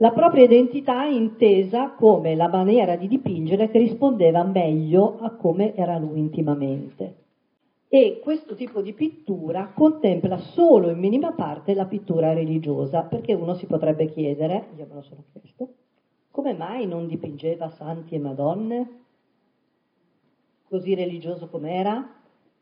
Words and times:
la 0.00 0.12
propria 0.12 0.44
identità 0.44 1.04
intesa 1.04 1.90
come 1.90 2.36
la 2.36 2.48
maniera 2.48 2.94
di 2.94 3.08
dipingere 3.08 3.68
che 3.68 3.78
rispondeva 3.78 4.44
meglio 4.44 5.18
a 5.18 5.30
come 5.30 5.74
era 5.74 5.98
lui 5.98 6.20
intimamente. 6.20 7.24
E 7.88 8.20
questo 8.22 8.54
tipo 8.54 8.80
di 8.80 8.92
pittura 8.92 9.72
contempla 9.74 10.38
solo 10.38 10.90
in 10.90 10.98
minima 10.98 11.32
parte 11.32 11.74
la 11.74 11.86
pittura 11.86 12.32
religiosa, 12.32 13.02
perché 13.02 13.32
uno 13.32 13.54
si 13.54 13.66
potrebbe 13.66 14.06
chiedere, 14.06 14.68
io 14.76 14.86
me 14.88 14.94
lo 14.94 15.02
sono 15.02 15.24
chiesto, 15.32 15.68
come 16.30 16.54
mai 16.54 16.86
non 16.86 17.08
dipingeva 17.08 17.68
santi 17.70 18.14
e 18.14 18.18
madonne? 18.18 18.88
Così 20.68 20.94
religioso 20.94 21.48
com'era? 21.48 22.14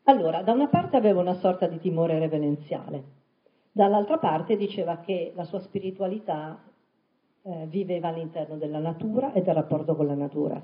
Allora, 0.03 0.41
da 0.41 0.53
una 0.53 0.69
parte 0.69 0.95
aveva 0.95 1.19
una 1.19 1.35
sorta 1.35 1.67
di 1.67 1.77
timore 1.77 2.17
reverenziale, 2.17 3.03
dall'altra 3.71 4.17
parte 4.17 4.55
diceva 4.55 4.99
che 5.01 5.33
la 5.35 5.43
sua 5.43 5.59
spiritualità 5.59 6.57
eh, 7.47 7.65
viveva 7.67 8.09
all'interno 8.09 8.57
della 8.57 8.79
natura 8.79 9.31
e 9.31 9.41
del 9.41 9.53
rapporto 9.53 9.95
con 9.95 10.05
la 10.05 10.15
natura. 10.15 10.61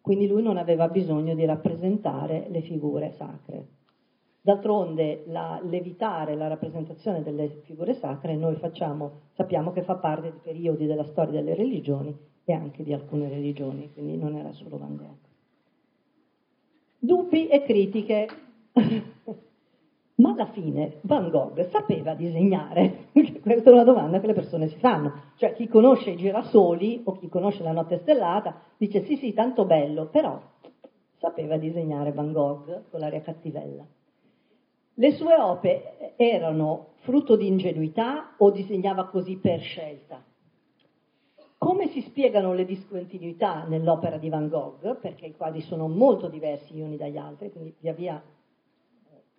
Quindi 0.00 0.28
lui 0.28 0.42
non 0.42 0.56
aveva 0.56 0.88
bisogno 0.88 1.34
di 1.34 1.44
rappresentare 1.44 2.46
le 2.50 2.60
figure 2.60 3.10
sacre. 3.10 3.66
D'altronde 4.40 5.24
la, 5.26 5.60
l'evitare 5.62 6.36
la 6.36 6.46
rappresentazione 6.46 7.22
delle 7.22 7.48
figure 7.64 7.94
sacre 7.94 8.36
noi 8.36 8.54
facciamo, 8.54 9.22
sappiamo 9.32 9.72
che 9.72 9.82
fa 9.82 9.96
parte 9.96 10.30
di 10.30 10.38
periodi 10.40 10.86
della 10.86 11.04
storia 11.04 11.32
delle 11.32 11.54
religioni 11.54 12.16
e 12.44 12.52
anche 12.52 12.84
di 12.84 12.92
alcune 12.92 13.28
religioni, 13.28 13.92
quindi 13.92 14.16
non 14.16 14.36
era 14.36 14.52
solo 14.52 14.78
Van 14.78 14.96
Gogh. 14.96 15.28
Dubbi 16.98 17.48
e 17.48 17.62
critiche 17.64 18.28
Ma 20.20 20.32
alla 20.32 20.46
fine 20.46 20.98
Van 21.02 21.30
Gogh 21.30 21.68
sapeva 21.70 22.14
disegnare? 22.14 23.08
Questa 23.40 23.70
è 23.70 23.72
una 23.72 23.84
domanda 23.84 24.20
che 24.20 24.26
le 24.26 24.34
persone 24.34 24.68
si 24.68 24.78
fanno. 24.78 25.12
Cioè 25.36 25.54
chi 25.54 25.66
conosce 25.66 26.10
i 26.10 26.16
girasoli 26.16 27.00
o 27.04 27.12
chi 27.16 27.28
conosce 27.28 27.62
la 27.62 27.72
notte 27.72 27.98
stellata 27.98 28.60
dice 28.76 29.04
sì 29.04 29.16
sì, 29.16 29.32
tanto 29.32 29.64
bello, 29.64 30.08
però 30.08 30.38
sapeva 31.16 31.56
disegnare 31.56 32.12
Van 32.12 32.32
Gogh 32.32 32.90
con 32.90 33.00
l'aria 33.00 33.22
cattivella. 33.22 33.86
Le 34.94 35.12
sue 35.12 35.34
opere 35.34 36.14
erano 36.16 36.88
frutto 36.96 37.36
di 37.36 37.46
ingenuità 37.46 38.34
o 38.36 38.50
disegnava 38.50 39.06
così 39.06 39.38
per 39.38 39.60
scelta? 39.60 40.22
Come 41.56 41.88
si 41.88 42.02
spiegano 42.02 42.52
le 42.52 42.66
discontinuità 42.66 43.64
nell'opera 43.64 44.18
di 44.18 44.28
Van 44.28 44.48
Gogh? 44.48 44.98
Perché 44.98 45.26
i 45.26 45.34
quadri 45.34 45.62
sono 45.62 45.88
molto 45.88 46.28
diversi 46.28 46.74
gli 46.74 46.80
uni 46.80 46.98
dagli 46.98 47.16
altri, 47.16 47.50
quindi 47.50 47.74
via 47.80 47.92
via 47.94 48.22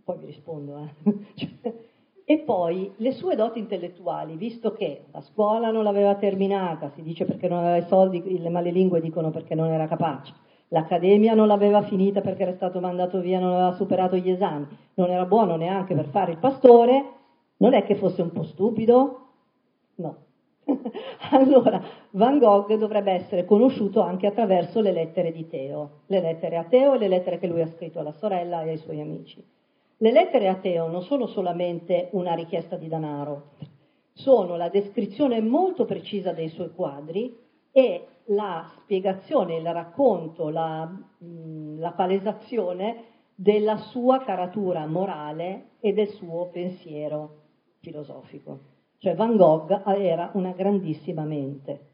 poi 0.03 0.17
vi 0.17 0.25
rispondo. 0.25 0.89
Eh. 1.03 1.73
e 2.25 2.39
poi 2.39 2.93
le 2.97 3.11
sue 3.11 3.35
doti 3.35 3.59
intellettuali, 3.59 4.35
visto 4.35 4.71
che 4.71 5.05
la 5.11 5.21
scuola 5.21 5.71
non 5.71 5.83
l'aveva 5.83 6.15
terminata, 6.15 6.89
si 6.89 7.01
dice 7.01 7.25
perché 7.25 7.47
non 7.47 7.59
aveva 7.59 7.77
i 7.77 7.87
soldi, 7.87 8.39
le 8.39 8.49
malelingue 8.49 9.01
dicono 9.01 9.31
perché 9.31 9.55
non 9.55 9.69
era 9.69 9.87
capace, 9.87 10.33
l'accademia 10.69 11.33
non 11.33 11.47
l'aveva 11.47 11.81
finita 11.81 12.21
perché 12.21 12.43
era 12.43 12.53
stato 12.53 12.79
mandato 12.79 13.19
via, 13.19 13.39
non 13.39 13.51
aveva 13.51 13.73
superato 13.73 14.15
gli 14.15 14.29
esami, 14.29 14.67
non 14.93 15.09
era 15.09 15.25
buono 15.25 15.55
neanche 15.55 15.93
per 15.95 16.07
fare 16.07 16.31
il 16.31 16.37
pastore, 16.37 17.03
non 17.57 17.73
è 17.73 17.83
che 17.83 17.95
fosse 17.95 18.21
un 18.21 18.31
po' 18.31 18.43
stupido? 18.43 19.27
No. 19.95 20.15
allora, 21.31 21.81
Van 22.11 22.37
Gogh 22.37 22.75
dovrebbe 22.75 23.11
essere 23.11 23.45
conosciuto 23.45 24.01
anche 24.01 24.27
attraverso 24.27 24.79
le 24.79 24.91
lettere 24.91 25.31
di 25.31 25.47
Teo, 25.47 26.01
le 26.07 26.21
lettere 26.21 26.57
a 26.57 26.63
Teo 26.63 26.93
e 26.93 26.97
le 26.97 27.07
lettere 27.07 27.39
che 27.39 27.47
lui 27.47 27.61
ha 27.61 27.67
scritto 27.67 27.99
alla 27.99 28.13
sorella 28.13 28.61
e 28.63 28.69
ai 28.69 28.77
suoi 28.77 29.01
amici. 29.01 29.43
Le 30.01 30.11
lettere 30.11 30.47
a 30.47 30.55
Teo 30.55 30.87
non 30.87 31.03
sono 31.03 31.27
solamente 31.27 32.09
una 32.13 32.33
richiesta 32.33 32.75
di 32.75 32.87
denaro, 32.87 33.51
sono 34.13 34.55
la 34.55 34.67
descrizione 34.67 35.41
molto 35.41 35.85
precisa 35.85 36.31
dei 36.31 36.49
suoi 36.49 36.71
quadri 36.73 37.37
e 37.71 38.07
la 38.25 38.67
spiegazione, 38.77 39.57
il 39.57 39.71
racconto, 39.71 40.49
la, 40.49 40.91
mm, 41.23 41.79
la 41.79 41.91
palesazione 41.91 43.03
della 43.35 43.77
sua 43.77 44.23
caratura 44.23 44.87
morale 44.87 45.73
e 45.81 45.93
del 45.93 46.07
suo 46.07 46.47
pensiero 46.47 47.41
filosofico. 47.81 48.59
Cioè 48.97 49.13
Van 49.13 49.37
Gogh 49.37 49.83
era 49.85 50.31
una 50.33 50.53
grandissima 50.53 51.25
mente. 51.25 51.89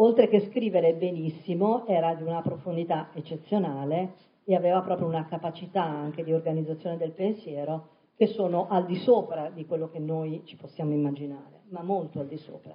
Oltre 0.00 0.26
che 0.26 0.40
scrivere 0.48 0.94
benissimo, 0.94 1.86
era 1.86 2.14
di 2.14 2.24
una 2.24 2.42
profondità 2.42 3.10
eccezionale 3.14 4.26
e 4.48 4.54
aveva 4.54 4.80
proprio 4.80 5.06
una 5.06 5.26
capacità 5.26 5.84
anche 5.84 6.24
di 6.24 6.32
organizzazione 6.32 6.96
del 6.96 7.12
pensiero 7.12 7.88
che 8.16 8.28
sono 8.28 8.66
al 8.70 8.86
di 8.86 8.96
sopra 8.96 9.50
di 9.50 9.66
quello 9.66 9.90
che 9.90 9.98
noi 9.98 10.40
ci 10.46 10.56
possiamo 10.56 10.94
immaginare, 10.94 11.64
ma 11.68 11.82
molto 11.82 12.20
al 12.20 12.28
di 12.28 12.38
sopra. 12.38 12.74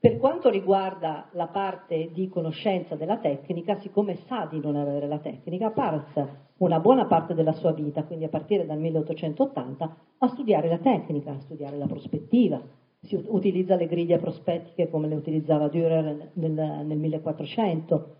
Per 0.00 0.18
quanto 0.18 0.50
riguarda 0.50 1.28
la 1.32 1.46
parte 1.46 2.10
di 2.12 2.28
conoscenza 2.28 2.96
della 2.96 3.18
tecnica, 3.18 3.76
siccome 3.76 4.16
sa 4.26 4.48
di 4.50 4.58
non 4.58 4.74
avere 4.74 5.06
la 5.06 5.20
tecnica, 5.20 5.70
passa 5.70 6.46
una 6.56 6.80
buona 6.80 7.06
parte 7.06 7.34
della 7.34 7.52
sua 7.52 7.70
vita, 7.70 8.02
quindi 8.02 8.24
a 8.24 8.28
partire 8.28 8.66
dal 8.66 8.80
1880, 8.80 9.96
a 10.18 10.28
studiare 10.28 10.68
la 10.68 10.78
tecnica, 10.78 11.30
a 11.30 11.40
studiare 11.40 11.76
la 11.76 11.86
prospettiva. 11.86 12.60
Si 13.00 13.14
utilizza 13.28 13.76
le 13.76 13.86
griglie 13.86 14.18
prospettiche 14.18 14.90
come 14.90 15.06
le 15.06 15.14
utilizzava 15.14 15.68
Dürer 15.68 16.30
nel, 16.32 16.52
nel 16.84 16.98
1400, 16.98 18.16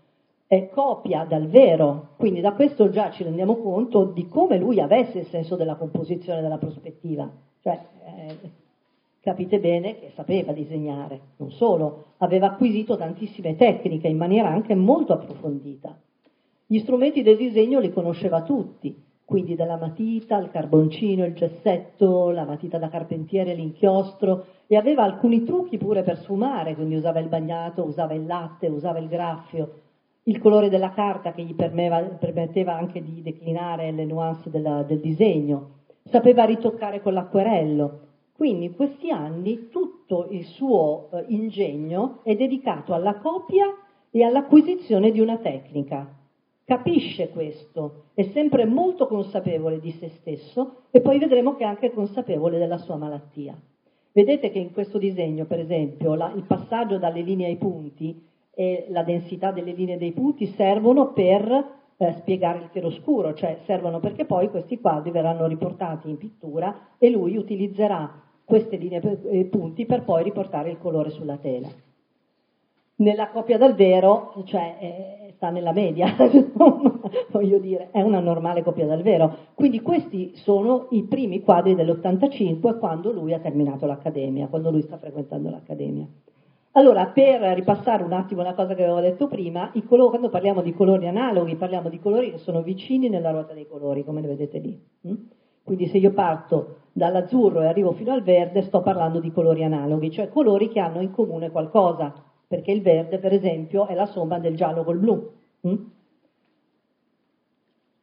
è 0.49 0.67
copia 0.69 1.25
dal 1.25 1.45
vero, 1.45 2.07
quindi 2.17 2.41
da 2.41 2.53
questo 2.53 2.89
già 2.89 3.11
ci 3.11 3.23
rendiamo 3.23 3.57
conto 3.57 4.05
di 4.05 4.27
come 4.27 4.57
lui 4.57 4.79
avesse 4.79 5.19
il 5.19 5.25
senso 5.27 5.55
della 5.55 5.75
composizione 5.75 6.41
della 6.41 6.57
prospettiva, 6.57 7.29
cioè 7.61 7.79
eh, 8.03 8.35
capite 9.21 9.59
bene 9.59 9.99
che 9.99 10.11
sapeva 10.15 10.51
disegnare, 10.51 11.19
non 11.35 11.51
solo, 11.51 12.05
aveva 12.17 12.47
acquisito 12.47 12.97
tantissime 12.97 13.55
tecniche 13.57 14.07
in 14.07 14.17
maniera 14.17 14.49
anche 14.49 14.73
molto 14.73 15.13
approfondita. 15.13 15.95
Gli 16.65 16.79
strumenti 16.79 17.21
del 17.21 17.37
disegno 17.37 17.79
li 17.79 17.93
conosceva 17.93 18.41
tutti, 18.41 18.99
quindi 19.25 19.53
dalla 19.53 19.77
matita, 19.77 20.39
il 20.39 20.49
carboncino, 20.49 21.25
il 21.25 21.35
gessetto, 21.35 22.31
la 22.31 22.45
matita 22.45 22.79
da 22.79 22.89
carpentiere, 22.89 23.53
l'inchiostro, 23.53 24.45
e 24.65 24.75
aveva 24.75 25.03
alcuni 25.03 25.43
trucchi 25.43 25.77
pure 25.77 26.01
per 26.01 26.17
sfumare, 26.17 26.73
quindi 26.73 26.95
usava 26.95 27.19
il 27.19 27.27
bagnato, 27.27 27.83
usava 27.83 28.15
il 28.15 28.25
latte, 28.25 28.65
usava 28.65 28.97
il 28.97 29.07
graffio, 29.07 29.81
il 30.29 30.37
colore 30.39 30.69
della 30.69 30.91
carta 30.91 31.33
che 31.33 31.41
gli 31.41 31.55
permetteva 31.55 32.75
anche 32.75 33.01
di 33.01 33.23
declinare 33.23 33.91
le 33.91 34.05
nuance 34.05 34.51
della, 34.51 34.83
del 34.83 34.99
disegno, 34.99 35.77
sapeva 36.03 36.43
ritoccare 36.43 37.01
con 37.01 37.13
l'acquerello. 37.13 38.01
Quindi 38.35 38.65
in 38.65 38.75
questi 38.75 39.09
anni 39.09 39.69
tutto 39.69 40.27
il 40.29 40.45
suo 40.45 41.09
eh, 41.11 41.25
ingegno 41.29 42.19
è 42.23 42.35
dedicato 42.35 42.93
alla 42.93 43.15
copia 43.15 43.65
e 44.11 44.23
all'acquisizione 44.23 45.09
di 45.09 45.19
una 45.19 45.37
tecnica. 45.37 46.15
Capisce 46.63 47.29
questo, 47.29 48.03
è 48.13 48.21
sempre 48.31 48.65
molto 48.65 49.07
consapevole 49.07 49.79
di 49.79 49.91
se 49.93 50.09
stesso 50.09 50.83
e 50.91 51.01
poi 51.01 51.17
vedremo 51.17 51.55
che 51.55 51.63
è 51.63 51.67
anche 51.67 51.91
consapevole 51.91 52.59
della 52.59 52.77
sua 52.77 52.97
malattia. 52.97 53.59
Vedete 54.11 54.51
che 54.51 54.59
in 54.59 54.71
questo 54.73 54.99
disegno, 54.99 55.45
per 55.45 55.59
esempio, 55.59 56.13
la, 56.13 56.31
il 56.35 56.43
passaggio 56.43 56.99
dalle 56.99 57.21
linee 57.21 57.47
ai 57.47 57.57
punti 57.57 58.27
e 58.53 58.87
la 58.89 59.03
densità 59.03 59.51
delle 59.51 59.71
linee 59.71 59.97
dei 59.97 60.11
punti 60.11 60.47
servono 60.47 61.13
per 61.13 61.77
eh, 61.97 62.13
spiegare 62.13 62.59
il 62.59 62.69
chiaroscuro, 62.71 63.33
cioè 63.33 63.59
servono 63.65 63.99
perché 63.99 64.25
poi 64.25 64.49
questi 64.49 64.79
quadri 64.79 65.11
verranno 65.11 65.47
riportati 65.47 66.09
in 66.09 66.17
pittura 66.17 66.87
e 66.97 67.09
lui 67.09 67.35
utilizzerà 67.35 68.21
queste 68.45 68.77
linee 68.77 69.19
e 69.29 69.45
punti 69.45 69.85
per 69.85 70.03
poi 70.03 70.23
riportare 70.23 70.71
il 70.71 70.77
colore 70.77 71.09
sulla 71.11 71.37
tela. 71.37 71.69
Nella 72.95 73.29
copia 73.29 73.57
dal 73.57 73.75
vero, 73.75 74.33
cioè 74.45 74.77
eh, 74.79 75.33
sta 75.35 75.49
nella 75.49 75.71
media, 75.71 76.15
voglio 77.31 77.59
dire, 77.59 77.89
è 77.91 78.01
una 78.01 78.19
normale 78.19 78.63
copia 78.63 78.85
dal 78.85 79.01
vero. 79.01 79.35
Quindi 79.53 79.81
questi 79.81 80.31
sono 80.35 80.87
i 80.91 81.03
primi 81.03 81.41
quadri 81.41 81.75
dell'85 81.75 82.77
quando 82.77 83.11
lui 83.11 83.33
ha 83.33 83.39
terminato 83.39 83.85
l'accademia, 83.85 84.47
quando 84.47 84.71
lui 84.71 84.81
sta 84.81 84.97
frequentando 84.97 85.49
l'accademia. 85.49 86.07
Allora, 86.73 87.07
per 87.07 87.41
ripassare 87.55 88.03
un 88.03 88.13
attimo 88.13 88.43
la 88.43 88.53
cosa 88.53 88.75
che 88.75 88.83
avevo 88.83 88.99
detto 88.99 89.27
prima, 89.27 89.71
colori, 89.87 90.09
quando 90.09 90.29
parliamo 90.29 90.61
di 90.61 90.71
colori 90.71 91.07
analoghi, 91.07 91.55
parliamo 91.55 91.89
di 91.89 91.99
colori 91.99 92.31
che 92.31 92.37
sono 92.37 92.61
vicini 92.61 93.09
nella 93.09 93.31
ruota 93.31 93.53
dei 93.53 93.67
colori, 93.67 94.03
come 94.03 94.21
le 94.21 94.27
vedete 94.27 94.59
lì. 94.59 94.79
Mm? 95.07 95.15
Quindi 95.63 95.87
se 95.87 95.97
io 95.97 96.13
parto 96.13 96.77
dall'azzurro 96.93 97.61
e 97.61 97.67
arrivo 97.67 97.91
fino 97.93 98.13
al 98.13 98.21
verde, 98.21 98.61
sto 98.61 98.81
parlando 98.81 99.19
di 99.19 99.31
colori 99.31 99.63
analoghi, 99.63 100.11
cioè 100.11 100.29
colori 100.29 100.69
che 100.69 100.79
hanno 100.79 101.01
in 101.01 101.11
comune 101.11 101.49
qualcosa, 101.49 102.13
perché 102.47 102.71
il 102.71 102.83
verde, 102.83 103.17
per 103.17 103.33
esempio, 103.33 103.87
è 103.87 103.95
la 103.95 104.05
somma 104.05 104.37
del 104.37 104.55
giallo 104.55 104.83
col 104.83 104.99
blu. 104.99 105.31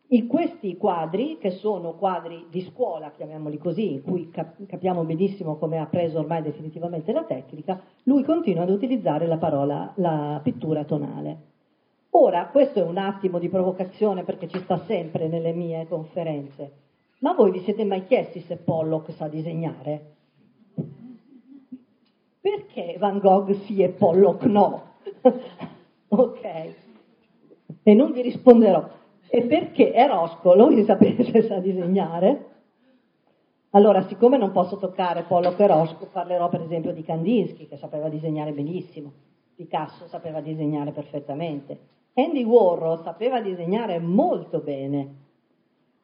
In 0.08 0.28
questi 0.28 0.76
quadri, 0.76 1.36
che 1.38 1.50
sono 1.50 1.94
quadri 1.94 2.46
di 2.48 2.60
scuola, 2.60 3.10
chiamiamoli 3.10 3.58
così, 3.58 3.92
in 3.92 4.02
cui 4.02 4.30
capiamo 4.30 5.04
benissimo 5.04 5.56
come 5.56 5.78
ha 5.78 5.86
preso 5.86 6.20
ormai 6.20 6.42
definitivamente 6.42 7.12
la 7.12 7.24
tecnica, 7.24 7.80
lui 8.04 8.22
continua 8.22 8.62
ad 8.62 8.70
utilizzare 8.70 9.26
la 9.26 9.36
parola, 9.36 9.92
la 9.96 10.40
pittura 10.42 10.84
tonale. 10.84 11.38
Ora, 12.10 12.46
questo 12.46 12.78
è 12.78 12.82
un 12.82 12.98
attimo 12.98 13.38
di 13.38 13.48
provocazione 13.48 14.22
perché 14.22 14.48
ci 14.48 14.58
sta 14.60 14.78
sempre 14.86 15.26
nelle 15.26 15.52
mie 15.52 15.86
conferenze, 15.88 16.72
ma 17.18 17.34
voi 17.34 17.50
vi 17.50 17.60
siete 17.60 17.84
mai 17.84 18.04
chiesti 18.04 18.40
se 18.40 18.56
Pollock 18.56 19.12
sa 19.12 19.26
disegnare? 19.26 20.14
perché 22.46 22.96
Van 22.98 23.18
Gogh 23.18 23.50
sì 23.64 23.82
e 23.82 23.88
Pollock 23.88 24.44
no? 24.44 24.94
ok. 26.08 26.74
E 27.82 27.94
non 27.94 28.12
vi 28.12 28.22
risponderò. 28.22 28.88
E 29.28 29.42
perché 29.42 29.92
Eroscolo, 29.92 30.66
voi 30.66 30.84
sapete 30.84 31.24
se 31.24 31.42
sa 31.42 31.58
disegnare? 31.58 32.54
Allora, 33.70 34.06
siccome 34.06 34.38
non 34.38 34.52
posso 34.52 34.78
toccare 34.78 35.24
Pollock 35.24 35.58
e 35.60 35.66
Roscoe, 35.66 36.08
parlerò 36.10 36.48
per 36.48 36.62
esempio 36.62 36.92
di 36.92 37.02
Kandinsky, 37.02 37.66
che 37.66 37.76
sapeva 37.76 38.08
disegnare 38.08 38.52
benissimo. 38.52 39.12
Picasso 39.54 40.06
sapeva 40.06 40.40
disegnare 40.40 40.92
perfettamente. 40.92 41.78
Andy 42.14 42.44
Warhol 42.44 43.02
sapeva 43.02 43.40
disegnare 43.40 43.98
molto 43.98 44.60
bene. 44.60 45.14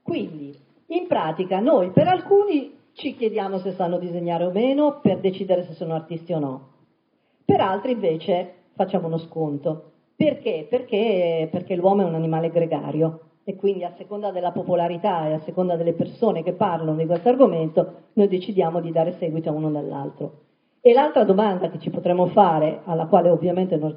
Quindi, 0.02 0.54
in 0.86 1.06
pratica, 1.06 1.60
noi 1.60 1.90
per 1.90 2.08
alcuni 2.08 2.76
ci 2.92 3.16
chiediamo 3.16 3.58
se 3.58 3.72
sanno 3.72 3.98
disegnare 3.98 4.44
o 4.44 4.50
meno 4.50 5.00
per 5.00 5.20
decidere 5.20 5.64
se 5.64 5.72
sono 5.72 5.94
artisti 5.94 6.32
o 6.32 6.38
no. 6.38 6.68
Per 7.44 7.60
altri 7.60 7.92
invece 7.92 8.54
facciamo 8.74 9.06
uno 9.06 9.18
sconto. 9.18 9.91
Perché? 10.16 10.66
Perché, 10.68 11.48
perché 11.50 11.74
l'uomo 11.74 12.02
è 12.02 12.04
un 12.04 12.14
animale 12.14 12.50
gregario 12.50 13.20
e 13.44 13.56
quindi 13.56 13.84
a 13.84 13.94
seconda 13.96 14.30
della 14.30 14.52
popolarità 14.52 15.26
e 15.26 15.32
a 15.32 15.40
seconda 15.40 15.76
delle 15.76 15.94
persone 15.94 16.42
che 16.42 16.52
parlano 16.52 16.94
di 16.96 17.06
questo 17.06 17.28
argomento 17.28 17.94
noi 18.12 18.28
decidiamo 18.28 18.80
di 18.80 18.92
dare 18.92 19.12
seguito 19.18 19.48
a 19.48 19.52
uno 19.52 19.70
dall'altro. 19.70 20.40
E 20.80 20.92
l'altra 20.92 21.24
domanda 21.24 21.70
che 21.70 21.78
ci 21.78 21.90
potremmo 21.90 22.26
fare, 22.26 22.80
alla 22.84 23.06
quale 23.06 23.30
ovviamente 23.30 23.76
non, 23.76 23.96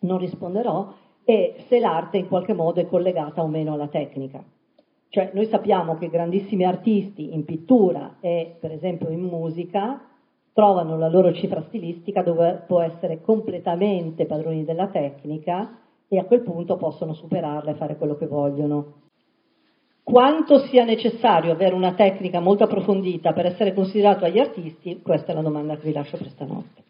non 0.00 0.18
risponderò, 0.18 0.92
è 1.24 1.54
se 1.68 1.78
l'arte 1.78 2.18
in 2.18 2.28
qualche 2.28 2.52
modo 2.52 2.80
è 2.80 2.86
collegata 2.86 3.42
o 3.42 3.46
meno 3.46 3.74
alla 3.74 3.88
tecnica. 3.88 4.42
Cioè 5.08 5.30
noi 5.34 5.46
sappiamo 5.46 5.96
che 5.96 6.08
grandissimi 6.08 6.64
artisti 6.64 7.34
in 7.34 7.44
pittura 7.44 8.16
e 8.20 8.56
per 8.58 8.70
esempio 8.70 9.08
in 9.08 9.20
musica 9.20 10.00
trovano 10.52 10.98
la 10.98 11.08
loro 11.08 11.32
cifra 11.32 11.62
stilistica 11.68 12.22
dove 12.22 12.64
può 12.66 12.80
essere 12.80 13.20
completamente 13.20 14.26
padroni 14.26 14.64
della 14.64 14.88
tecnica 14.88 15.78
e 16.08 16.18
a 16.18 16.24
quel 16.24 16.42
punto 16.42 16.76
possono 16.76 17.14
superarla 17.14 17.70
e 17.70 17.74
fare 17.74 17.96
quello 17.96 18.16
che 18.16 18.26
vogliono. 18.26 18.94
Quanto 20.02 20.58
sia 20.66 20.84
necessario 20.84 21.52
avere 21.52 21.74
una 21.74 21.94
tecnica 21.94 22.40
molto 22.40 22.64
approfondita 22.64 23.32
per 23.32 23.46
essere 23.46 23.72
considerato 23.72 24.24
agli 24.24 24.40
artisti, 24.40 25.00
questa 25.02 25.30
è 25.30 25.34
la 25.34 25.42
domanda 25.42 25.76
che 25.76 25.86
vi 25.86 25.92
lascio 25.92 26.16
per 26.16 26.30
stanotte. 26.30 26.82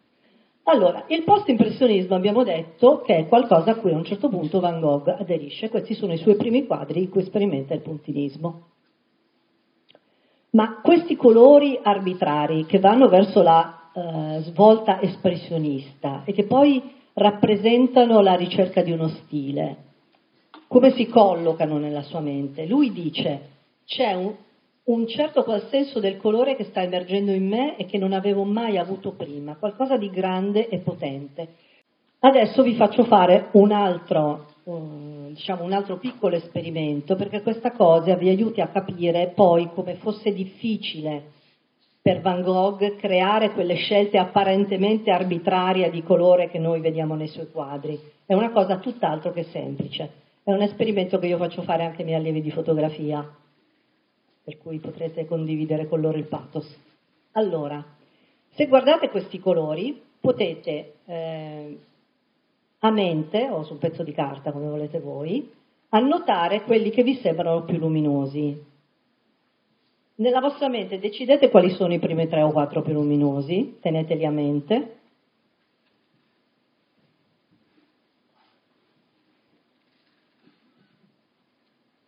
Allora, 0.63 1.05
il 1.07 1.23
post-impressionismo 1.23 2.15
abbiamo 2.15 2.43
detto 2.43 3.01
che 3.01 3.17
è 3.17 3.27
qualcosa 3.27 3.71
a 3.71 3.75
cui 3.75 3.91
a 3.91 3.97
un 3.97 4.05
certo 4.05 4.29
punto 4.29 4.59
Van 4.59 4.79
Gogh 4.79 5.07
aderisce, 5.07 5.69
questi 5.69 5.93
sono 5.93 6.13
i 6.13 6.17
suoi 6.17 6.35
primi 6.35 6.65
quadri 6.65 7.01
in 7.01 7.09
cui 7.09 7.23
sperimenta 7.23 7.73
il 7.73 7.81
puntilismo. 7.81 8.69
Ma 10.51 10.81
questi 10.81 11.15
colori 11.15 11.79
arbitrari 11.81 12.65
che 12.65 12.79
vanno 12.79 13.07
verso 13.07 13.41
la 13.41 13.89
eh, 13.93 14.41
svolta 14.43 15.01
espressionista 15.01 16.23
e 16.25 16.33
che 16.33 16.43
poi 16.45 16.81
rappresentano 17.13 18.21
la 18.21 18.35
ricerca 18.35 18.81
di 18.81 18.91
uno 18.91 19.07
stile, 19.07 19.77
come 20.67 20.91
si 20.91 21.07
collocano 21.07 21.77
nella 21.77 22.01
sua 22.01 22.19
mente? 22.19 22.65
Lui 22.65 22.91
dice 22.91 23.49
c'è 23.85 24.13
un, 24.13 24.33
un 24.85 25.07
certo 25.07 25.43
qual 25.43 25.67
senso 25.69 25.99
del 25.99 26.17
colore 26.17 26.55
che 26.55 26.65
sta 26.65 26.81
emergendo 26.81 27.31
in 27.31 27.47
me 27.47 27.77
e 27.77 27.85
che 27.85 27.97
non 27.97 28.13
avevo 28.13 28.43
mai 28.43 28.77
avuto 28.77 29.11
prima, 29.11 29.55
qualcosa 29.55 29.97
di 29.97 30.09
grande 30.09 30.67
e 30.69 30.79
potente. 30.79 31.47
Adesso 32.19 32.61
vi 32.61 32.75
faccio 32.75 33.03
fare 33.03 33.49
un 33.53 33.71
altro 33.71 34.50
diciamo, 34.63 35.63
un 35.63 35.73
altro 35.73 35.97
piccolo 35.97 36.35
esperimento 36.35 37.15
perché 37.15 37.41
questa 37.41 37.71
cosa 37.71 38.15
vi 38.15 38.29
aiuti 38.29 38.61
a 38.61 38.67
capire 38.67 39.31
poi 39.33 39.69
come 39.73 39.95
fosse 39.95 40.33
difficile 40.33 41.39
per 42.01 42.21
Van 42.21 42.41
Gogh 42.41 42.95
creare 42.95 43.51
quelle 43.51 43.75
scelte 43.75 44.17
apparentemente 44.17 45.11
arbitrarie 45.11 45.91
di 45.91 46.01
colore 46.01 46.49
che 46.49 46.57
noi 46.57 46.81
vediamo 46.81 47.13
nei 47.13 47.27
suoi 47.27 47.51
quadri. 47.51 47.99
È 48.25 48.33
una 48.33 48.51
cosa 48.51 48.79
tutt'altro 48.79 49.31
che 49.31 49.43
semplice. 49.43 50.09
È 50.43 50.51
un 50.51 50.61
esperimento 50.61 51.19
che 51.19 51.27
io 51.27 51.37
faccio 51.37 51.61
fare 51.61 51.83
anche 51.83 51.99
ai 51.99 52.05
miei 52.05 52.19
allievi 52.19 52.41
di 52.41 52.49
fotografia, 52.49 53.23
per 54.43 54.57
cui 54.57 54.79
potrete 54.79 55.27
condividere 55.27 55.87
con 55.87 56.01
loro 56.01 56.17
il 56.17 56.25
pathos. 56.25 56.75
Allora, 57.33 57.85
se 58.55 58.65
guardate 58.65 59.09
questi 59.09 59.39
colori, 59.39 60.01
potete 60.19 60.93
eh, 61.05 61.77
a 62.83 62.91
mente 62.91 63.47
o 63.49 63.63
su 63.63 63.73
un 63.73 63.79
pezzo 63.79 64.03
di 64.03 64.11
carta, 64.11 64.51
come 64.51 64.67
volete 64.67 64.99
voi, 64.99 65.49
annotare 65.89 66.63
quelli 66.63 66.89
che 66.89 67.03
vi 67.03 67.15
sembrano 67.15 67.63
più 67.63 67.77
luminosi. 67.77 68.69
Nella 70.15 70.39
vostra 70.39 70.67
mente 70.67 70.99
decidete 70.99 71.49
quali 71.49 71.69
sono 71.71 71.93
i 71.93 71.99
primi 71.99 72.27
tre 72.27 72.41
o 72.41 72.51
quattro 72.51 72.81
più 72.81 72.93
luminosi, 72.93 73.77
teneteli 73.81 74.25
a 74.25 74.31
mente. 74.31 74.95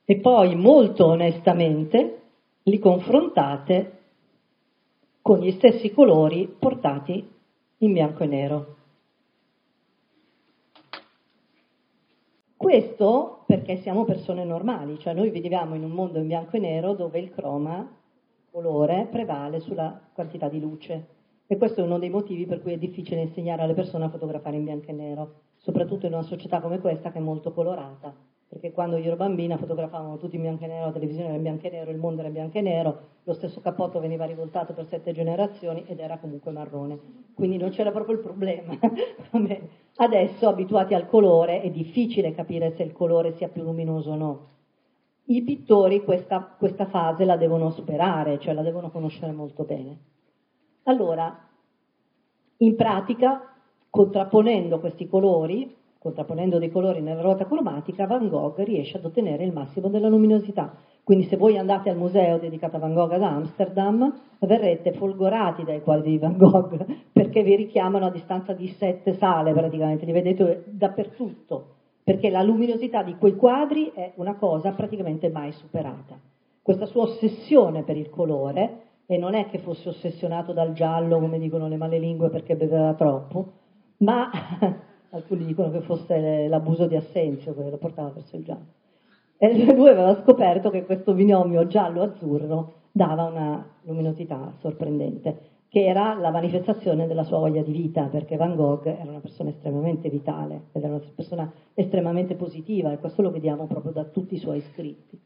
E 0.05 0.19
poi 0.19 0.55
molto 0.55 1.05
onestamente 1.07 2.21
li 2.63 2.79
confrontate 2.79 3.99
con 5.21 5.39
gli 5.39 5.51
stessi 5.51 5.91
colori 5.91 6.53
portati 6.59 7.27
in 7.77 7.93
bianco 7.93 8.23
e 8.23 8.27
nero. 8.27 8.75
Questo 12.73 13.43
perché 13.45 13.77
siamo 13.77 14.03
persone 14.03 14.43
normali, 14.43 14.97
cioè 14.97 15.13
noi 15.13 15.29
viviamo 15.29 15.75
in 15.75 15.83
un 15.83 15.91
mondo 15.91 16.17
in 16.17 16.25
bianco 16.25 16.55
e 16.55 16.59
nero 16.59 16.95
dove 16.95 17.19
il 17.19 17.29
croma, 17.29 17.87
colore, 18.49 19.07
prevale 19.11 19.59
sulla 19.59 20.01
quantità 20.11 20.49
di 20.49 20.59
luce. 20.59 21.07
E 21.45 21.55
questo 21.57 21.81
è 21.81 21.83
uno 21.83 21.99
dei 21.99 22.09
motivi 22.09 22.47
per 22.47 22.63
cui 22.63 22.73
è 22.73 22.79
difficile 22.79 23.21
insegnare 23.21 23.61
alle 23.61 23.75
persone 23.75 24.05
a 24.05 24.09
fotografare 24.09 24.55
in 24.55 24.63
bianco 24.63 24.89
e 24.89 24.93
nero, 24.93 25.33
soprattutto 25.57 26.07
in 26.07 26.13
una 26.13 26.23
società 26.23 26.61
come 26.61 26.79
questa 26.79 27.11
che 27.11 27.19
è 27.19 27.21
molto 27.21 27.53
colorata 27.53 28.11
perché 28.47 28.71
quando 28.71 28.97
io 28.97 29.07
ero 29.07 29.15
bambina 29.15 29.57
fotografavano 29.57 30.17
tutti 30.17 30.35
in 30.35 30.41
bianco 30.43 30.63
e 30.63 30.67
nero, 30.67 30.85
la 30.85 30.91
televisione 30.91 31.27
era 31.29 31.37
in 31.37 31.43
bianco 31.43 31.67
e 31.67 31.69
nero, 31.71 31.91
il 31.91 31.97
mondo 31.97 32.19
era 32.19 32.27
in 32.27 32.33
bianco 32.33 32.57
e 32.57 32.61
nero, 32.61 33.01
lo 33.23 33.33
stesso 33.33 33.61
cappotto 33.61 33.99
veniva 33.99 34.25
rivoltato 34.25 34.73
per 34.73 34.85
sette 34.87 35.11
generazioni 35.11 35.83
ed 35.87 35.99
era 35.99 36.17
comunque 36.19 36.51
marrone, 36.51 36.99
quindi 37.33 37.57
non 37.57 37.69
c'era 37.69 37.91
proprio 37.91 38.15
il 38.15 38.21
problema. 38.21 38.77
Adesso, 39.95 40.47
abituati 40.47 40.93
al 40.93 41.07
colore, 41.07 41.61
è 41.61 41.69
difficile 41.69 42.33
capire 42.33 42.75
se 42.75 42.83
il 42.83 42.91
colore 42.91 43.33
sia 43.33 43.49
più 43.49 43.63
luminoso 43.63 44.11
o 44.11 44.15
no. 44.15 44.47
I 45.25 45.41
pittori 45.43 46.03
questa, 46.03 46.55
questa 46.57 46.85
fase 46.85 47.25
la 47.25 47.37
devono 47.37 47.69
superare, 47.71 48.39
cioè 48.39 48.53
la 48.53 48.61
devono 48.61 48.91
conoscere 48.91 49.31
molto 49.31 49.63
bene. 49.63 49.97
Allora, 50.83 51.47
in 52.57 52.75
pratica, 52.75 53.55
contrapponendo 53.89 54.79
questi 54.79 55.07
colori, 55.07 55.75
contrapponendo 56.03 56.59
dei 56.59 56.69
colori 56.69 57.01
nella 57.01 57.21
ruota 57.21 57.45
cromatica, 57.45 58.05
Van 58.05 58.27
Gogh 58.27 58.59
riesce 58.59 58.97
ad 58.97 59.05
ottenere 59.05 59.45
il 59.45 59.53
massimo 59.53 59.87
della 59.87 60.09
luminosità. 60.09 60.75
Quindi 61.01 61.23
se 61.25 61.37
voi 61.37 61.57
andate 61.57 61.89
al 61.89 61.95
museo 61.95 62.37
dedicato 62.37 62.75
a 62.75 62.79
Van 62.79 62.93
Gogh 62.93 63.13
ad 63.13 63.23
Amsterdam, 63.23 64.13
verrete 64.39 64.91
folgorati 64.91 65.63
dai 65.63 65.81
quadri 65.81 66.11
di 66.11 66.17
Van 66.17 66.37
Gogh, 66.37 66.85
perché 67.13 67.41
vi 67.41 67.55
richiamano 67.55 68.07
a 68.07 68.11
distanza 68.11 68.51
di 68.51 68.67
sette 68.67 69.13
sale 69.13 69.53
praticamente, 69.53 70.05
li 70.05 70.11
vedete 70.11 70.65
dappertutto, 70.67 71.67
perché 72.03 72.29
la 72.29 72.43
luminosità 72.43 73.01
di 73.01 73.15
quei 73.15 73.35
quadri 73.37 73.91
è 73.95 74.11
una 74.15 74.35
cosa 74.35 74.71
praticamente 74.71 75.29
mai 75.29 75.53
superata. 75.53 76.19
Questa 76.61 76.85
sua 76.85 77.03
ossessione 77.03 77.83
per 77.83 77.95
il 77.95 78.09
colore, 78.09 78.81
e 79.05 79.17
non 79.17 79.35
è 79.35 79.47
che 79.47 79.59
fosse 79.59 79.87
ossessionato 79.87 80.51
dal 80.51 80.73
giallo, 80.73 81.19
come 81.19 81.39
dicono 81.39 81.69
le 81.69 81.77
male 81.77 81.97
lingue, 81.97 82.29
perché 82.29 82.57
beveva 82.57 82.93
troppo, 82.93 83.51
ma 83.97 84.29
alcuni 85.13 85.45
dicono 85.45 85.71
che 85.71 85.81
fosse 85.81 86.47
l'abuso 86.47 86.87
di 86.87 86.95
Assenzio 86.95 87.53
che 87.53 87.69
lo 87.69 87.77
portava 87.77 88.09
verso 88.09 88.35
il 88.35 88.43
giallo. 88.43 88.65
E 89.37 89.73
lui 89.73 89.89
aveva 89.89 90.21
scoperto 90.21 90.69
che 90.69 90.85
questo 90.85 91.13
binomio 91.13 91.67
giallo-azzurro 91.67 92.73
dava 92.91 93.23
una 93.23 93.65
luminosità 93.83 94.53
sorprendente, 94.59 95.51
che 95.67 95.85
era 95.85 96.13
la 96.13 96.29
manifestazione 96.29 97.07
della 97.07 97.23
sua 97.23 97.39
voglia 97.39 97.61
di 97.61 97.71
vita, 97.71 98.05
perché 98.05 98.37
Van 98.37 98.55
Gogh 98.55 98.85
era 98.85 99.09
una 99.09 99.19
persona 99.19 99.49
estremamente 99.49 100.09
vitale, 100.09 100.65
era 100.71 100.87
una 100.87 101.01
persona 101.15 101.51
estremamente 101.73 102.35
positiva 102.35 102.91
e 102.91 102.99
questo 102.99 103.21
lo 103.21 103.31
vediamo 103.31 103.65
proprio 103.65 103.91
da 103.91 104.03
tutti 104.05 104.35
i 104.35 104.39
suoi 104.39 104.61
scritti. 104.61 105.19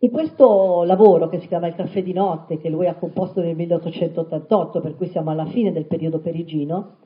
In 0.00 0.10
questo 0.10 0.82
lavoro 0.82 1.28
che 1.28 1.40
si 1.40 1.46
chiama 1.46 1.68
Il 1.68 1.74
caffè 1.74 2.02
di 2.02 2.12
notte, 2.12 2.58
che 2.58 2.68
lui 2.68 2.86
ha 2.86 2.96
composto 2.96 3.40
nel 3.40 3.56
1888, 3.56 4.80
per 4.80 4.94
cui 4.94 5.08
siamo 5.08 5.30
alla 5.30 5.46
fine 5.46 5.72
del 5.72 5.86
periodo 5.86 6.18
perigino, 6.18 6.96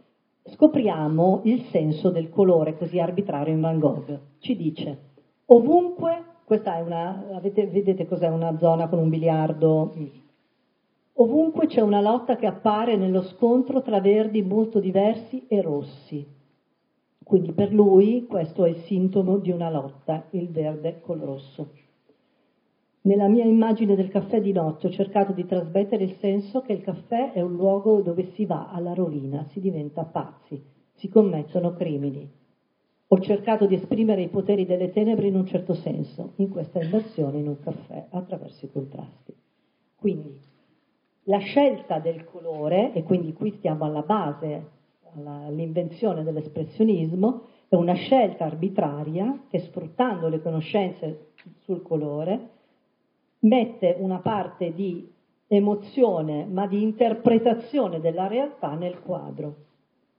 scopriamo 0.45 1.43
il 1.45 1.65
senso 1.71 2.11
del 2.11 2.29
colore 2.31 2.77
così 2.77 2.99
arbitrario 2.99 3.53
in 3.53 3.61
Van 3.61 3.79
Gogh. 3.79 4.21
Ci 4.39 4.57
dice, 4.57 4.99
ovunque, 5.47 6.25
questa 6.45 6.77
è 6.77 6.81
una, 6.81 7.29
avete, 7.33 7.67
vedete 7.67 8.07
cos'è 8.07 8.29
una 8.29 8.57
zona 8.59 8.89
con 8.89 8.99
un 8.99 9.09
biliardo? 9.09 9.95
Ovunque 11.15 11.67
c'è 11.67 11.81
una 11.81 12.01
lotta 12.01 12.37
che 12.37 12.47
appare 12.47 12.97
nello 12.97 13.23
scontro 13.23 13.83
tra 13.83 14.01
verdi 14.01 14.43
molto 14.43 14.81
diversi 14.81 15.47
e 15.49 15.61
rossi. 15.61 16.27
Quindi 17.23 17.53
per 17.53 17.73
lui 17.73 18.27
questo 18.27 18.65
è 18.65 18.71
il 18.71 18.83
sintomo 18.87 19.39
di 19.39 19.51
una 19.51 19.71
lotta, 19.71 20.25
il 20.31 20.49
verde 20.49 21.01
col 21.01 21.21
rosso. 21.21 21.71
Nella 23.03 23.29
mia 23.29 23.45
immagine 23.45 23.97
del 23.97 24.11
caffè 24.11 24.43
di 24.43 24.53
notte 24.53 24.89
ho 24.89 24.91
cercato 24.91 25.33
di 25.33 25.47
trasmettere 25.47 26.05
il 26.05 26.17
senso 26.19 26.61
che 26.61 26.75
il 26.75 26.83
caffè 26.83 27.33
è 27.33 27.41
un 27.41 27.55
luogo 27.55 28.03
dove 28.03 28.33
si 28.35 28.45
va 28.45 28.69
alla 28.71 28.93
rovina, 28.93 29.47
si 29.53 29.61
diventa 29.61 30.05
pazzi, 30.05 30.63
si 30.93 31.09
commettono 31.09 31.73
crimini. 31.73 32.31
Ho 33.07 33.19
cercato 33.21 33.65
di 33.65 33.75
esprimere 33.75 34.21
i 34.21 34.29
poteri 34.29 34.67
delle 34.67 34.91
tenebre 34.91 35.29
in 35.29 35.35
un 35.35 35.47
certo 35.47 35.73
senso, 35.73 36.33
in 36.37 36.51
questa 36.51 36.83
immersione 36.83 37.39
in 37.39 37.49
un 37.49 37.59
caffè, 37.61 38.09
attraverso 38.11 38.67
i 38.67 38.71
contrasti. 38.71 39.35
Quindi 39.97 40.39
la 41.25 41.39
scelta 41.39 42.01
del 42.01 42.25
colore, 42.27 42.93
e 42.93 43.03
quindi 43.03 43.33
qui 43.33 43.51
stiamo 43.53 43.87
alla 43.87 44.03
base, 44.03 44.73
all'invenzione 45.15 46.23
dell'espressionismo, 46.23 47.45
è 47.67 47.77
una 47.77 47.95
scelta 47.95 48.45
arbitraria 48.45 49.45
che 49.49 49.61
sfruttando 49.61 50.29
le 50.29 50.43
conoscenze 50.43 51.31
sul 51.61 51.81
colore 51.81 52.59
mette 53.41 53.97
una 53.99 54.19
parte 54.19 54.73
di 54.73 55.11
emozione 55.47 56.45
ma 56.45 56.67
di 56.67 56.83
interpretazione 56.83 58.01
della 58.01 58.27
realtà 58.27 58.75
nel 58.75 59.01
quadro. 59.01 59.55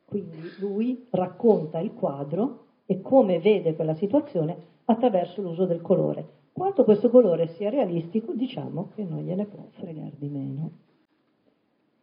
Quindi 0.06 0.40
lui 0.60 1.08
racconta 1.12 1.80
il 1.80 1.94
quadro 1.94 2.66
e 2.86 3.00
come 3.02 3.40
vede 3.40 3.76
quella 3.76 3.94
situazione 3.96 4.58
attraverso 4.86 5.42
l'uso 5.42 5.66
del 5.66 5.82
colore. 5.82 6.40
Quanto 6.52 6.84
questo 6.84 7.10
colore 7.10 7.48
sia 7.48 7.70
realistico, 7.70 8.34
diciamo 8.34 8.90
che 8.94 9.06
non 9.06 9.22
gliene 9.22 9.46
può 9.46 9.64
fregare 9.70 10.16
di 10.18 10.28
meno. 10.28 10.72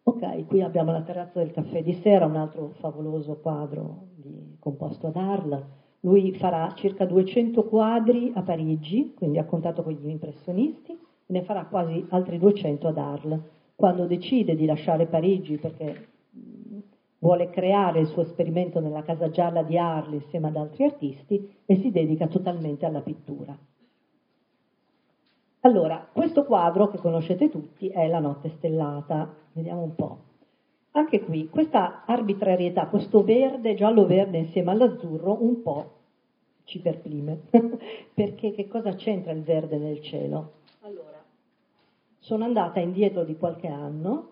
Ok, 0.05 0.47
qui 0.47 0.63
abbiamo 0.63 0.91
la 0.91 1.03
terrazza 1.03 1.39
del 1.39 1.51
caffè 1.51 1.83
di 1.83 1.93
sera, 1.93 2.25
un 2.25 2.37
altro 2.37 2.71
favoloso 2.79 3.37
quadro 3.43 4.07
di, 4.15 4.57
composto 4.59 5.09
ad 5.09 5.17
Arles. 5.17 5.63
Lui 6.01 6.33
farà 6.33 6.73
circa 6.75 7.05
200 7.05 7.65
quadri 7.65 8.33
a 8.35 8.41
Parigi, 8.41 9.13
quindi 9.15 9.37
ha 9.37 9.45
contato 9.45 9.83
con 9.83 9.93
gli 9.93 10.09
impressionisti, 10.09 10.99
ne 11.29 11.43
farà 11.43 11.65
quasi 11.65 12.05
altri 12.11 12.39
200 12.39 12.89
ad 12.89 12.99
Arles. 12.99 13.41
Quando 13.75 14.07
decide 14.07 14.57
di 14.57 14.67
lasciare 14.67 15.07
Parigi 15.07 15.57
perché 15.57 16.09
vuole 17.19 17.51
creare 17.51 18.01
il 18.01 18.07
suo 18.07 18.23
esperimento 18.23 18.81
nella 18.81 19.03
Casa 19.03 19.31
Gialla 19.31 19.63
di 19.63 19.79
Arles 19.79 20.23
insieme 20.23 20.49
ad 20.49 20.57
altri 20.57 20.85
artisti 20.85 21.49
e 21.65 21.77
si 21.77 21.91
dedica 21.91 22.27
totalmente 22.27 22.87
alla 22.87 23.01
pittura. 23.01 23.57
Allora, 25.61 26.09
questo 26.13 26.45
quadro 26.45 26.89
che 26.89 26.99
conoscete 26.99 27.51
tutti 27.51 27.89
è 27.89 28.07
La 28.09 28.21
notte 28.21 28.51
stellata. 28.57 29.35
Vediamo 29.53 29.83
un 29.83 29.95
po'. 29.95 30.19
Anche 30.93 31.21
qui, 31.21 31.49
questa 31.49 32.05
arbitrarietà, 32.07 32.87
questo 32.87 33.23
verde, 33.23 33.75
giallo-verde 33.75 34.39
insieme 34.39 34.71
all'azzurro, 34.71 35.43
un 35.43 35.63
po' 35.63 35.93
ci 36.65 36.81
perplime. 36.81 37.43
Perché 38.15 38.53
che 38.53 38.69
cosa 38.69 38.95
c'entra 38.95 39.33
il 39.33 39.43
verde 39.43 39.79
nel 39.79 40.01
cielo? 40.01 40.58
Sono 42.19 42.45
andata 42.45 42.81
indietro 42.81 43.25
di 43.25 43.37
qualche 43.37 43.69
anno, 43.69 44.31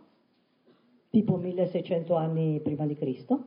tipo 1.11 1.37
1600 1.37 2.14
anni 2.14 2.61
prima 2.61 2.87
di 2.87 2.95
Cristo, 2.95 3.47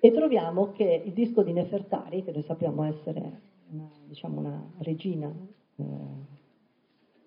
e 0.00 0.10
troviamo 0.10 0.70
che 0.72 1.02
il 1.04 1.12
disco 1.12 1.42
di 1.42 1.52
Nefertari, 1.52 2.24
che 2.24 2.32
noi 2.32 2.42
sappiamo 2.42 2.82
essere 2.84 3.40
una, 3.70 3.90
diciamo 4.06 4.38
una 4.38 4.70
regina, 4.78 5.28
eh, 5.28 5.82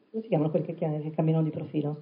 come 0.10 0.22
si 0.22 0.28
chiamano 0.28 0.50
quelli 0.50 0.66
che, 0.66 0.74
che 0.74 1.12
camminano 1.12 1.44
di 1.44 1.50
profilo? 1.50 2.02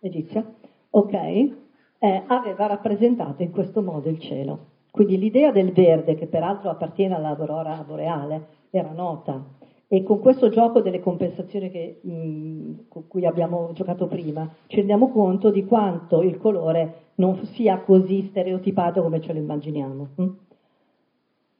Egizia, 0.00 0.54
ok, 0.90 1.12
eh, 1.12 2.22
aveva 2.26 2.66
rappresentato 2.66 3.42
in 3.42 3.50
questo 3.50 3.82
modo 3.82 4.08
il 4.08 4.18
cielo. 4.18 4.68
Quindi 4.90 5.18
l'idea 5.18 5.52
del 5.52 5.72
verde, 5.72 6.14
che 6.14 6.26
peraltro 6.26 6.70
appartiene 6.70 7.14
all'aurora 7.14 7.84
boreale, 7.86 8.46
era 8.70 8.92
nota 8.92 9.58
e 9.92 10.04
con 10.04 10.20
questo 10.20 10.50
gioco 10.50 10.82
delle 10.82 11.00
compensazioni 11.00 11.68
che, 11.68 11.98
mh, 12.00 12.86
con 12.86 13.08
cui 13.08 13.26
abbiamo 13.26 13.72
giocato 13.72 14.06
prima, 14.06 14.48
ci 14.68 14.76
rendiamo 14.76 15.10
conto 15.10 15.50
di 15.50 15.64
quanto 15.64 16.22
il 16.22 16.38
colore 16.38 17.06
non 17.16 17.44
sia 17.54 17.80
così 17.80 18.28
stereotipato 18.30 19.02
come 19.02 19.20
ce 19.20 19.32
lo 19.32 19.40
immaginiamo. 19.40 20.08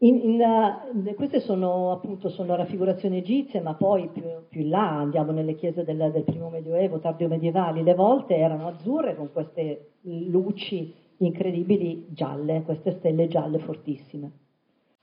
In, 0.03 0.17
in, 0.17 0.41
uh, 0.41 1.15
queste 1.17 1.41
sono 1.41 1.91
appunto 1.91 2.29
sono 2.29 2.55
raffigurazioni 2.55 3.19
egizie, 3.19 3.61
ma 3.61 3.75
poi 3.75 4.09
più, 4.13 4.23
più 4.49 4.61
in 4.61 4.69
là 4.69 4.99
andiamo 4.99 5.33
nelle 5.33 5.57
chiese 5.57 5.83
del, 5.83 6.11
del 6.13 6.23
primo 6.23 6.51
medioevo, 6.51 7.01
tardio 7.01 7.27
medievali, 7.27 7.83
le 7.83 7.95
volte 7.95 8.37
erano 8.37 8.69
azzurre 8.69 9.17
con 9.17 9.33
queste 9.33 9.95
luci 10.03 10.95
incredibili 11.17 12.07
gialle, 12.11 12.63
queste 12.63 12.93
stelle 12.93 13.27
gialle 13.27 13.59
fortissime 13.59 14.31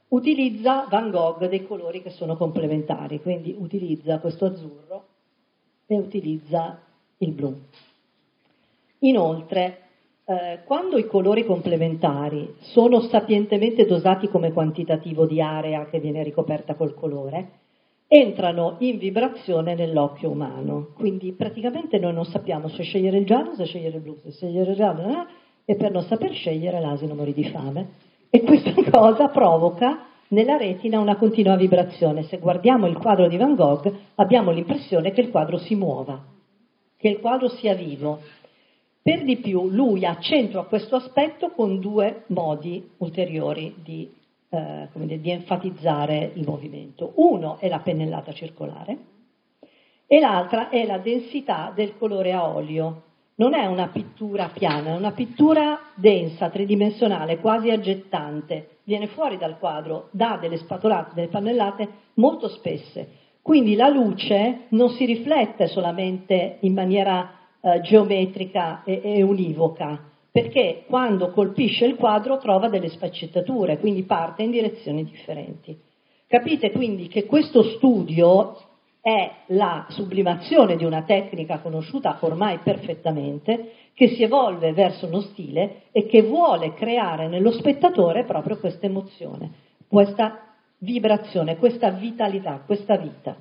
utilizza 0.09 0.87
Van 0.89 1.09
Gogh 1.09 1.47
dei 1.47 1.65
colori 1.65 2.01
che 2.01 2.11
sono 2.11 2.37
complementari, 2.37 3.21
quindi 3.21 3.55
utilizza 3.57 4.19
questo 4.19 4.45
azzurro 4.45 5.05
e 5.85 5.95
utilizza 5.95 6.81
il 7.17 7.31
blu. 7.31 7.55
Inoltre, 8.99 9.81
eh, 10.25 10.59
quando 10.65 10.97
i 10.97 11.07
colori 11.07 11.45
complementari 11.45 12.55
sono 12.59 13.01
sapientemente 13.01 13.85
dosati 13.85 14.27
come 14.27 14.51
quantitativo 14.51 15.25
di 15.25 15.41
area 15.41 15.87
che 15.87 15.99
viene 15.99 16.23
ricoperta 16.23 16.75
col 16.75 16.93
colore, 16.93 17.51
entrano 18.07 18.77
in 18.79 18.97
vibrazione 18.97 19.75
nell'occhio 19.75 20.29
umano. 20.29 20.89
Quindi 20.95 21.33
praticamente 21.33 21.99
noi 21.99 22.13
non 22.13 22.25
sappiamo 22.25 22.69
se 22.69 22.83
scegliere 22.83 23.17
il 23.17 23.25
giallo, 23.25 23.53
se 23.55 23.65
scegliere 23.65 23.97
il 23.97 24.03
blu, 24.03 24.17
se 24.21 24.31
scegliere 24.31 24.71
il 24.71 24.77
giallo, 24.77 25.09
eh? 25.09 25.25
e 25.65 25.75
per 25.75 25.91
non 25.91 26.03
saper 26.03 26.31
scegliere 26.31 26.79
l'asino 26.79 27.13
morì 27.13 27.33
di 27.33 27.43
fame 27.49 28.06
e 28.29 28.41
questa 28.41 28.73
cosa 28.91 29.29
provoca 29.29 30.05
nella 30.29 30.57
retina 30.57 30.99
una 30.99 31.15
continua 31.15 31.55
vibrazione. 31.55 32.23
Se 32.23 32.37
guardiamo 32.37 32.87
il 32.87 32.97
quadro 32.97 33.27
di 33.27 33.37
Van 33.37 33.55
Gogh 33.55 33.93
abbiamo 34.15 34.51
l'impressione 34.51 35.11
che 35.11 35.21
il 35.21 35.29
quadro 35.29 35.57
si 35.57 35.75
muova, 35.75 36.21
che 36.97 37.07
il 37.07 37.19
quadro 37.19 37.49
sia 37.49 37.73
vivo. 37.73 38.19
Per 39.01 39.23
di 39.23 39.37
più 39.37 39.69
lui 39.69 40.05
accentua 40.05 40.65
questo 40.65 40.97
aspetto 40.97 41.51
con 41.51 41.79
due 41.79 42.23
modi 42.27 42.89
ulteriori 42.97 43.73
di, 43.81 44.11
eh, 44.49 44.89
dire, 44.93 45.21
di 45.21 45.31
enfatizzare 45.31 46.31
il 46.33 46.43
movimento. 46.45 47.13
Uno 47.15 47.57
è 47.59 47.69
la 47.69 47.79
pennellata 47.79 48.33
circolare 48.33 48.97
e 50.07 50.19
l'altra 50.19 50.67
è 50.69 50.85
la 50.85 50.97
densità 50.97 51.71
del 51.73 51.97
colore 51.97 52.33
a 52.33 52.47
olio 52.49 53.03
non 53.37 53.53
è 53.53 53.65
una 53.65 53.87
pittura 53.87 54.49
piana, 54.53 54.93
è 54.93 54.95
una 54.95 55.11
pittura 55.11 55.79
densa, 55.95 56.49
tridimensionale, 56.49 57.37
quasi 57.37 57.69
aggettante. 57.69 58.77
Viene 58.83 59.07
fuori 59.07 59.37
dal 59.37 59.59
quadro, 59.59 60.09
dà 60.11 60.37
delle 60.39 60.57
spatolate, 60.57 61.11
delle 61.13 61.27
pannellate 61.27 61.87
molto 62.15 62.47
spesse. 62.47 63.25
Quindi 63.41 63.75
la 63.75 63.89
luce 63.89 64.65
non 64.69 64.89
si 64.89 65.05
riflette 65.05 65.67
solamente 65.67 66.57
in 66.61 66.73
maniera 66.73 67.31
eh, 67.61 67.81
geometrica 67.81 68.83
e, 68.83 69.01
e 69.03 69.21
univoca, 69.21 70.03
perché 70.31 70.83
quando 70.87 71.29
colpisce 71.29 71.85
il 71.85 71.95
quadro 71.95 72.39
trova 72.39 72.69
delle 72.69 72.89
sfaccettature, 72.89 73.77
quindi 73.77 74.03
parte 74.03 74.43
in 74.43 74.51
direzioni 74.51 75.03
differenti. 75.03 75.77
Capite 76.27 76.71
quindi 76.71 77.07
che 77.07 77.25
questo 77.25 77.63
studio 77.63 78.57
è 79.07 79.31
la 79.53 79.85
sublimazione 79.87 80.75
di 80.75 80.83
una 80.83 81.03
tecnica 81.03 81.59
conosciuta 81.59 82.17
ormai 82.19 82.57
perfettamente, 82.57 83.71
che 83.93 84.09
si 84.09 84.23
evolve 84.23 84.73
verso 84.73 85.07
uno 85.07 85.21
stile 85.21 85.83
e 85.93 86.07
che 86.07 86.23
vuole 86.23 86.73
creare 86.73 87.29
nello 87.29 87.51
spettatore 87.51 88.25
proprio 88.25 88.59
questa 88.59 88.85
emozione, 88.85 89.49
questa 89.87 90.55
vibrazione, 90.79 91.55
questa 91.55 91.89
vitalità, 91.91 92.61
questa 92.65 92.97
vita. 92.97 93.37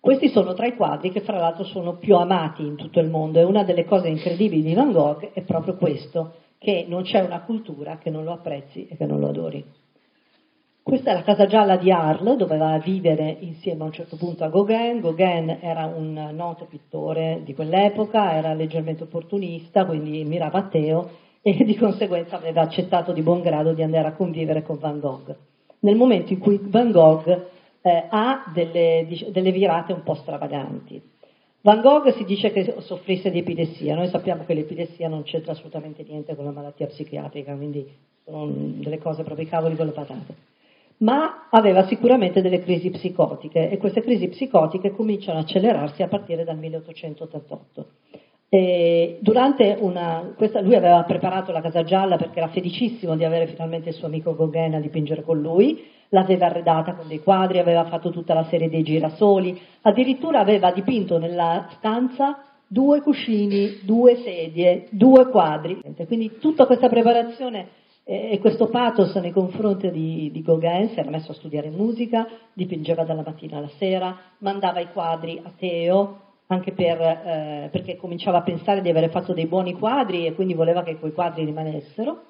Questi 0.00 0.28
sono 0.30 0.54
tra 0.54 0.64
i 0.64 0.76
quadri 0.76 1.10
che 1.10 1.20
fra 1.20 1.36
l'altro 1.36 1.64
sono 1.64 1.96
più 1.98 2.16
amati 2.16 2.62
in 2.62 2.76
tutto 2.76 3.00
il 3.00 3.10
mondo 3.10 3.38
e 3.40 3.44
una 3.44 3.64
delle 3.64 3.84
cose 3.84 4.08
incredibili 4.08 4.62
di 4.62 4.72
Van 4.72 4.92
Gogh 4.92 5.32
è 5.34 5.42
proprio 5.42 5.76
questo, 5.76 6.36
che 6.56 6.86
non 6.88 7.02
c'è 7.02 7.20
una 7.20 7.42
cultura 7.42 7.98
che 7.98 8.08
non 8.08 8.24
lo 8.24 8.32
apprezzi 8.32 8.88
e 8.88 8.96
che 8.96 9.04
non 9.04 9.20
lo 9.20 9.28
adori. 9.28 9.62
Questa 10.86 11.12
è 11.12 11.14
la 11.14 11.22
casa 11.22 11.46
gialla 11.46 11.78
di 11.78 11.90
Arles, 11.90 12.36
doveva 12.36 12.76
vivere 12.76 13.38
insieme 13.40 13.84
a 13.84 13.86
un 13.86 13.92
certo 13.92 14.16
punto 14.16 14.44
a 14.44 14.50
Gauguin. 14.50 15.00
Gauguin 15.00 15.56
era 15.62 15.86
un 15.86 16.12
noto 16.34 16.66
pittore 16.66 17.40
di 17.42 17.54
quell'epoca, 17.54 18.34
era 18.34 18.52
leggermente 18.52 19.04
opportunista, 19.04 19.86
quindi 19.86 20.22
mirava 20.24 20.58
a 20.58 20.68
Teo 20.68 21.10
e 21.40 21.54
di 21.64 21.74
conseguenza 21.78 22.36
aveva 22.36 22.60
accettato 22.60 23.14
di 23.14 23.22
buon 23.22 23.40
grado 23.40 23.72
di 23.72 23.82
andare 23.82 24.08
a 24.08 24.12
convivere 24.12 24.62
con 24.62 24.76
Van 24.78 25.00
Gogh. 25.00 25.34
Nel 25.78 25.96
momento 25.96 26.34
in 26.34 26.38
cui 26.38 26.60
Van 26.62 26.90
Gogh 26.90 27.28
eh, 27.80 28.04
ha 28.10 28.52
delle, 28.52 29.08
delle 29.30 29.52
virate 29.52 29.94
un 29.94 30.02
po' 30.02 30.16
stravaganti. 30.16 31.00
Van 31.62 31.80
Gogh 31.80 32.10
si 32.10 32.24
dice 32.24 32.52
che 32.52 32.74
soffrisse 32.80 33.30
di 33.30 33.38
epilessia, 33.38 33.94
noi 33.94 34.08
sappiamo 34.08 34.44
che 34.44 34.52
l'epilessia 34.52 35.08
non 35.08 35.22
c'entra 35.22 35.52
assolutamente 35.52 36.04
niente 36.06 36.36
con 36.36 36.44
la 36.44 36.50
malattia 36.50 36.88
psichiatrica, 36.88 37.54
quindi 37.54 37.90
sono 38.22 38.48
delle 38.54 38.98
cose 38.98 39.22
proprio 39.22 39.46
i 39.46 39.48
cavoli 39.48 39.76
con 39.76 39.86
le 39.86 39.92
patate 39.92 40.52
ma 40.98 41.48
aveva 41.50 41.86
sicuramente 41.86 42.40
delle 42.40 42.60
crisi 42.60 42.90
psicotiche 42.90 43.70
e 43.70 43.76
queste 43.78 44.02
crisi 44.02 44.28
psicotiche 44.28 44.92
cominciano 44.92 45.38
a 45.38 45.42
accelerarsi 45.42 46.02
a 46.02 46.08
partire 46.08 46.44
dal 46.44 46.58
1888. 46.58 47.86
E 48.48 49.18
durante 49.20 49.76
una, 49.80 50.32
questa, 50.36 50.60
lui 50.60 50.76
aveva 50.76 51.02
preparato 51.02 51.50
la 51.50 51.60
Casa 51.60 51.82
Gialla 51.82 52.16
perché 52.16 52.38
era 52.38 52.50
felicissimo 52.50 53.16
di 53.16 53.24
avere 53.24 53.48
finalmente 53.48 53.88
il 53.88 53.96
suo 53.96 54.06
amico 54.06 54.36
Gauguin 54.36 54.74
a 54.74 54.80
dipingere 54.80 55.24
con 55.24 55.40
lui, 55.40 55.84
l'aveva 56.10 56.46
arredata 56.46 56.94
con 56.94 57.08
dei 57.08 57.20
quadri, 57.20 57.58
aveva 57.58 57.84
fatto 57.86 58.10
tutta 58.10 58.32
la 58.32 58.44
serie 58.44 58.70
dei 58.70 58.84
girasoli, 58.84 59.60
addirittura 59.82 60.38
aveva 60.38 60.70
dipinto 60.70 61.18
nella 61.18 61.66
stanza 61.78 62.44
due 62.68 63.00
cuscini, 63.00 63.80
due 63.82 64.16
sedie, 64.22 64.86
due 64.90 65.28
quadri. 65.30 65.80
Quindi 66.06 66.38
tutta 66.38 66.66
questa 66.66 66.88
preparazione 66.88 67.66
e 68.06 68.38
questo 68.38 68.68
pathos 68.68 69.14
nei 69.14 69.32
confronti 69.32 69.90
di, 69.90 70.30
di 70.30 70.42
Gauguin 70.42 70.90
si 70.90 70.98
era 70.98 71.08
messo 71.08 71.32
a 71.32 71.34
studiare 71.34 71.70
musica, 71.70 72.28
dipingeva 72.52 73.02
dalla 73.02 73.22
mattina 73.24 73.56
alla 73.56 73.70
sera, 73.78 74.14
mandava 74.38 74.80
i 74.80 74.92
quadri 74.92 75.40
a 75.42 75.50
Teo, 75.56 76.20
anche 76.48 76.72
per, 76.72 77.00
eh, 77.00 77.68
perché 77.72 77.96
cominciava 77.96 78.38
a 78.38 78.42
pensare 78.42 78.82
di 78.82 78.90
aver 78.90 79.08
fatto 79.08 79.32
dei 79.32 79.46
buoni 79.46 79.72
quadri 79.72 80.26
e 80.26 80.34
quindi 80.34 80.52
voleva 80.52 80.82
che 80.82 80.98
quei 80.98 81.14
quadri 81.14 81.46
rimanessero. 81.46 82.24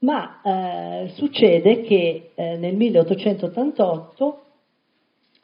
Ma 0.00 0.42
eh, 0.42 1.12
succede 1.14 1.82
che 1.82 2.32
eh, 2.34 2.56
nel 2.58 2.76
1888, 2.76 4.42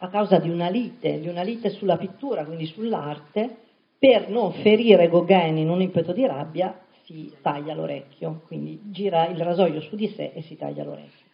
a 0.00 0.08
causa 0.08 0.38
di 0.38 0.50
una 0.50 0.68
lite, 0.68 1.20
di 1.20 1.28
una 1.28 1.42
lite 1.42 1.70
sulla 1.70 1.96
pittura, 1.96 2.44
quindi 2.44 2.66
sull'arte, 2.66 3.56
per 3.98 4.28
non 4.28 4.52
ferire 4.52 5.08
Gauguin 5.08 5.56
in 5.56 5.70
un 5.70 5.80
impeto 5.80 6.12
di 6.12 6.26
rabbia, 6.26 6.78
si 7.08 7.32
taglia 7.40 7.74
l'orecchio, 7.74 8.42
quindi 8.46 8.78
gira 8.90 9.28
il 9.28 9.40
rasoio 9.40 9.80
su 9.80 9.96
di 9.96 10.08
sé 10.08 10.32
e 10.34 10.42
si 10.42 10.58
taglia 10.58 10.84
l'orecchio. 10.84 11.24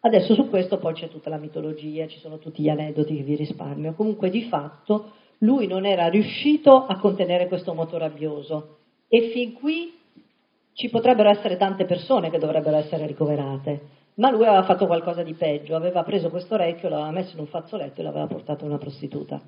Adesso 0.00 0.34
su 0.34 0.48
questo 0.48 0.78
poi 0.78 0.94
c'è 0.94 1.08
tutta 1.08 1.30
la 1.30 1.36
mitologia, 1.36 2.08
ci 2.08 2.18
sono 2.18 2.38
tutti 2.38 2.62
gli 2.62 2.68
aneddoti 2.68 3.16
che 3.16 3.22
vi 3.22 3.36
risparmio. 3.36 3.92
Comunque 3.92 4.28
di 4.28 4.42
fatto 4.48 5.12
lui 5.38 5.68
non 5.68 5.86
era 5.86 6.08
riuscito 6.08 6.84
a 6.84 6.98
contenere 6.98 7.46
questo 7.46 7.74
moto 7.74 7.96
rabbioso 7.96 8.78
e 9.06 9.30
fin 9.32 9.52
qui 9.52 9.96
ci 10.72 10.88
potrebbero 10.88 11.30
essere 11.30 11.56
tante 11.56 11.84
persone 11.84 12.28
che 12.28 12.38
dovrebbero 12.38 12.78
essere 12.78 13.06
ricoverate, 13.06 13.80
ma 14.14 14.30
lui 14.30 14.46
aveva 14.46 14.64
fatto 14.64 14.86
qualcosa 14.86 15.22
di 15.22 15.34
peggio, 15.34 15.76
aveva 15.76 16.02
preso 16.02 16.30
questo 16.30 16.54
orecchio, 16.54 16.88
l'aveva 16.88 17.10
messo 17.12 17.34
in 17.34 17.40
un 17.40 17.46
fazzoletto 17.46 18.00
e 18.00 18.02
l'aveva 18.02 18.26
portato 18.26 18.64
a 18.64 18.68
una 18.68 18.78
prostituta. 18.78 19.40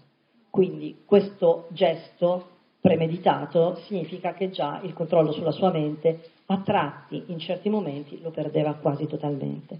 Quindi 0.48 1.02
questo 1.04 1.66
gesto 1.70 2.50
premeditato 2.82 3.76
significa 3.86 4.34
che 4.34 4.50
già 4.50 4.80
il 4.82 4.92
controllo 4.92 5.30
sulla 5.30 5.52
sua 5.52 5.70
mente 5.70 6.30
a 6.46 6.58
tratti, 6.58 7.22
in 7.28 7.38
certi 7.38 7.70
momenti, 7.70 8.20
lo 8.20 8.30
perdeva 8.30 8.74
quasi 8.74 9.06
totalmente. 9.06 9.78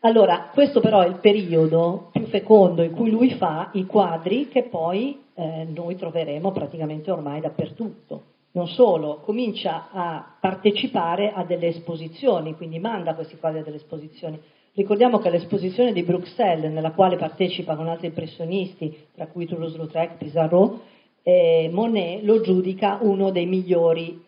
Allora, 0.00 0.50
questo 0.52 0.80
però 0.80 1.00
è 1.00 1.06
il 1.06 1.20
periodo 1.20 2.08
più 2.10 2.26
fecondo 2.26 2.82
in 2.82 2.90
cui 2.92 3.10
lui 3.10 3.30
fa 3.34 3.70
i 3.74 3.86
quadri 3.86 4.48
che 4.48 4.64
poi 4.64 5.22
eh, 5.34 5.66
noi 5.72 5.94
troveremo 5.94 6.50
praticamente 6.50 7.10
ormai 7.12 7.40
dappertutto. 7.40 8.22
Non 8.52 8.66
solo, 8.66 9.20
comincia 9.20 9.90
a 9.92 10.36
partecipare 10.40 11.32
a 11.32 11.44
delle 11.44 11.68
esposizioni, 11.68 12.56
quindi 12.56 12.80
manda 12.80 13.14
questi 13.14 13.36
quadri 13.36 13.60
a 13.60 13.62
delle 13.62 13.76
esposizioni. 13.76 14.40
Ricordiamo 14.72 15.18
che 15.18 15.30
l'esposizione 15.30 15.92
di 15.92 16.02
Bruxelles, 16.02 16.72
nella 16.72 16.92
quale 16.92 17.16
partecipa 17.16 17.76
con 17.76 17.86
altri 17.86 18.08
impressionisti, 18.08 19.06
tra 19.14 19.28
cui 19.28 19.46
Toulouse-Lautrec, 19.46 20.16
Pissarro, 20.16 20.80
eh, 21.22 21.68
Monet 21.72 22.22
lo 22.22 22.40
giudica 22.40 22.98
uno 23.02 23.30
dei 23.30 23.46
migliori 23.46 24.22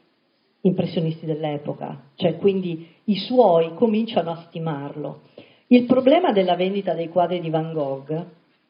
impressionisti 0.62 1.26
dell'epoca, 1.26 2.10
cioè 2.14 2.36
quindi 2.36 2.86
i 3.04 3.16
suoi 3.16 3.74
cominciano 3.74 4.30
a 4.30 4.44
stimarlo. 4.48 5.22
Il 5.68 5.84
problema 5.84 6.32
della 6.32 6.54
vendita 6.54 6.94
dei 6.94 7.08
quadri 7.08 7.40
di 7.40 7.50
Van 7.50 7.72
Gogh 7.72 8.26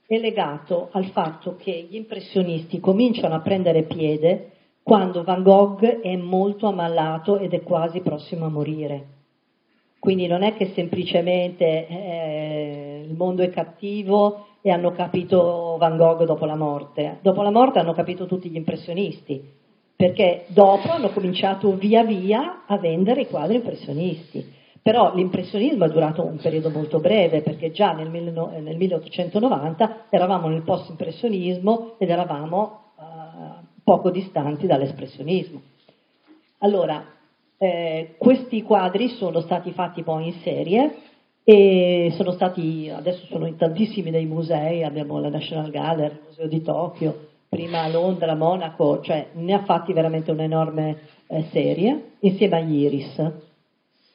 è 0.07 0.19
legato 0.19 0.89
al 0.93 1.07
fatto 1.07 1.57
che 1.57 1.87
gli 1.89 1.97
impressionisti 1.97 2.81
cominciano 2.81 3.35
a 3.35 3.41
prendere 3.41 3.83
piede 3.83 4.51
quando 4.83 5.23
Van 5.23 5.43
Gogh 5.43 6.01
è 6.01 6.17
molto 6.17 6.67
ammalato 6.67 7.39
ed 7.39 7.53
è 7.53 7.63
quasi 7.63 8.01
prossimo 8.01 8.47
a 8.47 8.51
morire. 8.51 9.07
Quindi 9.99 10.27
non 10.27 10.43
è 10.43 10.55
che 10.55 10.73
semplicemente 10.75 11.87
eh, 11.87 13.05
il 13.07 13.15
mondo 13.15 13.43
è 13.43 13.51
cattivo 13.51 14.47
e 14.63 14.71
hanno 14.71 14.93
capito 14.93 15.77
Van 15.79 15.97
Gogh 15.97 16.25
dopo 16.25 16.45
la 16.45 16.57
morte. 16.57 17.19
Dopo 17.21 17.43
la 17.43 17.51
morte 17.51 17.81
hanno 17.81 17.93
capito 17.93 18.27
tutti 18.27 18.49
gli 18.49 18.57
impressionisti, 18.57 19.43
perché 19.97 20.45
dopo 20.49 20.89
hanno 20.89 21.11
cominciato 21.11 21.75
via 21.75 22.05
via 22.05 22.63
a 22.67 22.79
vendere 22.79 23.23
i 23.23 23.27
quadri 23.27 23.57
impressionisti. 23.57 24.61
Però 24.81 25.15
l'impressionismo 25.15 25.85
è 25.85 25.89
durato 25.89 26.25
un 26.25 26.39
periodo 26.39 26.71
molto 26.71 27.01
breve, 27.01 27.43
perché 27.43 27.71
già 27.73 27.93
nel, 27.93 28.09
nel 28.09 28.77
1890 28.77 30.07
eravamo 30.09 30.49
nel 30.49 30.63
post-impressionismo 30.63 31.95
ed 31.99 32.11
eravamo 32.11 32.93
uh, 32.97 33.65
poco 33.85 34.11
distanti 34.11 34.67
dall'espressionismo. 34.67 35.61
Allora, 36.59 37.05
eh, 37.59 38.15
questi 38.19 38.63
quadri 38.63 39.09
sono 39.09 39.41
stati 39.41 39.71
fatti 39.71 40.03
poi 40.03 40.27
in 40.27 40.33
serie 40.43 40.97
e 41.45 42.13
sono 42.17 42.33
stati, 42.33 42.91
adesso 42.95 43.27
sono 43.27 43.47
in 43.47 43.57
tantissimi 43.57 44.11
dei 44.11 44.27
musei, 44.27 44.85
abbiamo 44.85 45.19
la 45.21 45.29
National 45.29 45.71
Gallery, 45.71 46.15
il 46.15 46.21
Museo 46.27 46.47
di 46.47 46.63
Tokyo, 46.63 47.29
prima 47.49 47.83
a 47.83 47.89
Londra, 47.89 48.35
Monaco, 48.35 49.01
cioè 49.03 49.29
ne 49.33 49.53
ha 49.53 49.65
fatti 49.65 49.93
veramente 49.93 50.31
un'enorme 50.31 50.99
eh, 51.27 51.45
serie 51.51 52.13
insieme 52.21 52.57
agli 52.59 52.83
Iris. 52.83 53.19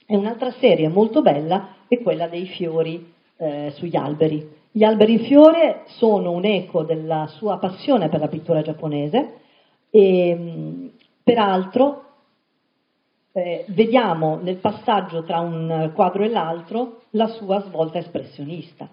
E 0.05 0.15
un'altra 0.15 0.51
serie 0.51 0.87
molto 0.87 1.21
bella 1.21 1.75
è 1.87 1.99
quella 2.01 2.27
dei 2.27 2.45
fiori 2.45 3.13
eh, 3.37 3.71
sugli 3.75 3.95
alberi. 3.95 4.55
Gli 4.71 4.83
alberi 4.83 5.13
in 5.13 5.25
fiore 5.25 5.83
sono 5.97 6.31
un 6.31 6.45
eco 6.45 6.83
della 6.83 7.27
sua 7.37 7.57
passione 7.57 8.09
per 8.09 8.21
la 8.21 8.27
pittura 8.27 8.61
giapponese 8.61 9.33
e 9.89 10.91
peraltro 11.23 12.06
eh, 13.37 13.65
vediamo 13.67 14.39
nel 14.41 14.57
passaggio 14.57 15.23
tra 15.23 15.39
un 15.39 15.91
quadro 15.93 16.23
e 16.23 16.29
l'altro 16.29 17.01
la 17.11 17.27
sua 17.27 17.61
svolta 17.61 17.99
espressionista. 17.99 18.89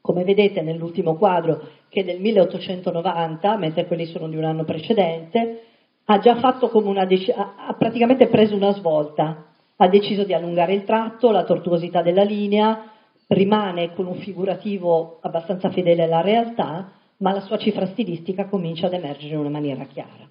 Come 0.00 0.24
vedete 0.24 0.62
nell'ultimo 0.62 1.16
quadro, 1.16 1.68
che 1.90 2.00
è 2.00 2.04
del 2.04 2.18
1890, 2.18 3.58
mentre 3.58 3.86
quelli 3.86 4.06
sono 4.06 4.26
di 4.28 4.36
un 4.36 4.44
anno 4.44 4.64
precedente, 4.64 5.64
ha 6.06 6.18
già 6.18 6.36
fatto 6.36 6.70
come 6.70 6.88
una 6.88 7.04
dec- 7.04 7.28
ha 7.36 7.74
praticamente 7.78 8.28
preso 8.28 8.56
una 8.56 8.72
svolta, 8.72 9.44
ha 9.76 9.88
deciso 9.88 10.24
di 10.24 10.32
allungare 10.32 10.72
il 10.72 10.84
tratto, 10.84 11.30
la 11.30 11.44
tortuosità 11.44 12.00
della 12.00 12.24
linea, 12.24 12.90
rimane 13.26 13.92
con 13.92 14.06
un 14.06 14.16
figurativo 14.16 15.18
abbastanza 15.20 15.68
fedele 15.68 16.04
alla 16.04 16.22
realtà, 16.22 16.90
ma 17.18 17.32
la 17.32 17.40
sua 17.40 17.58
cifra 17.58 17.84
stilistica 17.88 18.46
comincia 18.46 18.86
ad 18.86 18.94
emergere 18.94 19.34
in 19.34 19.40
una 19.40 19.50
maniera 19.50 19.84
chiara. 19.84 20.26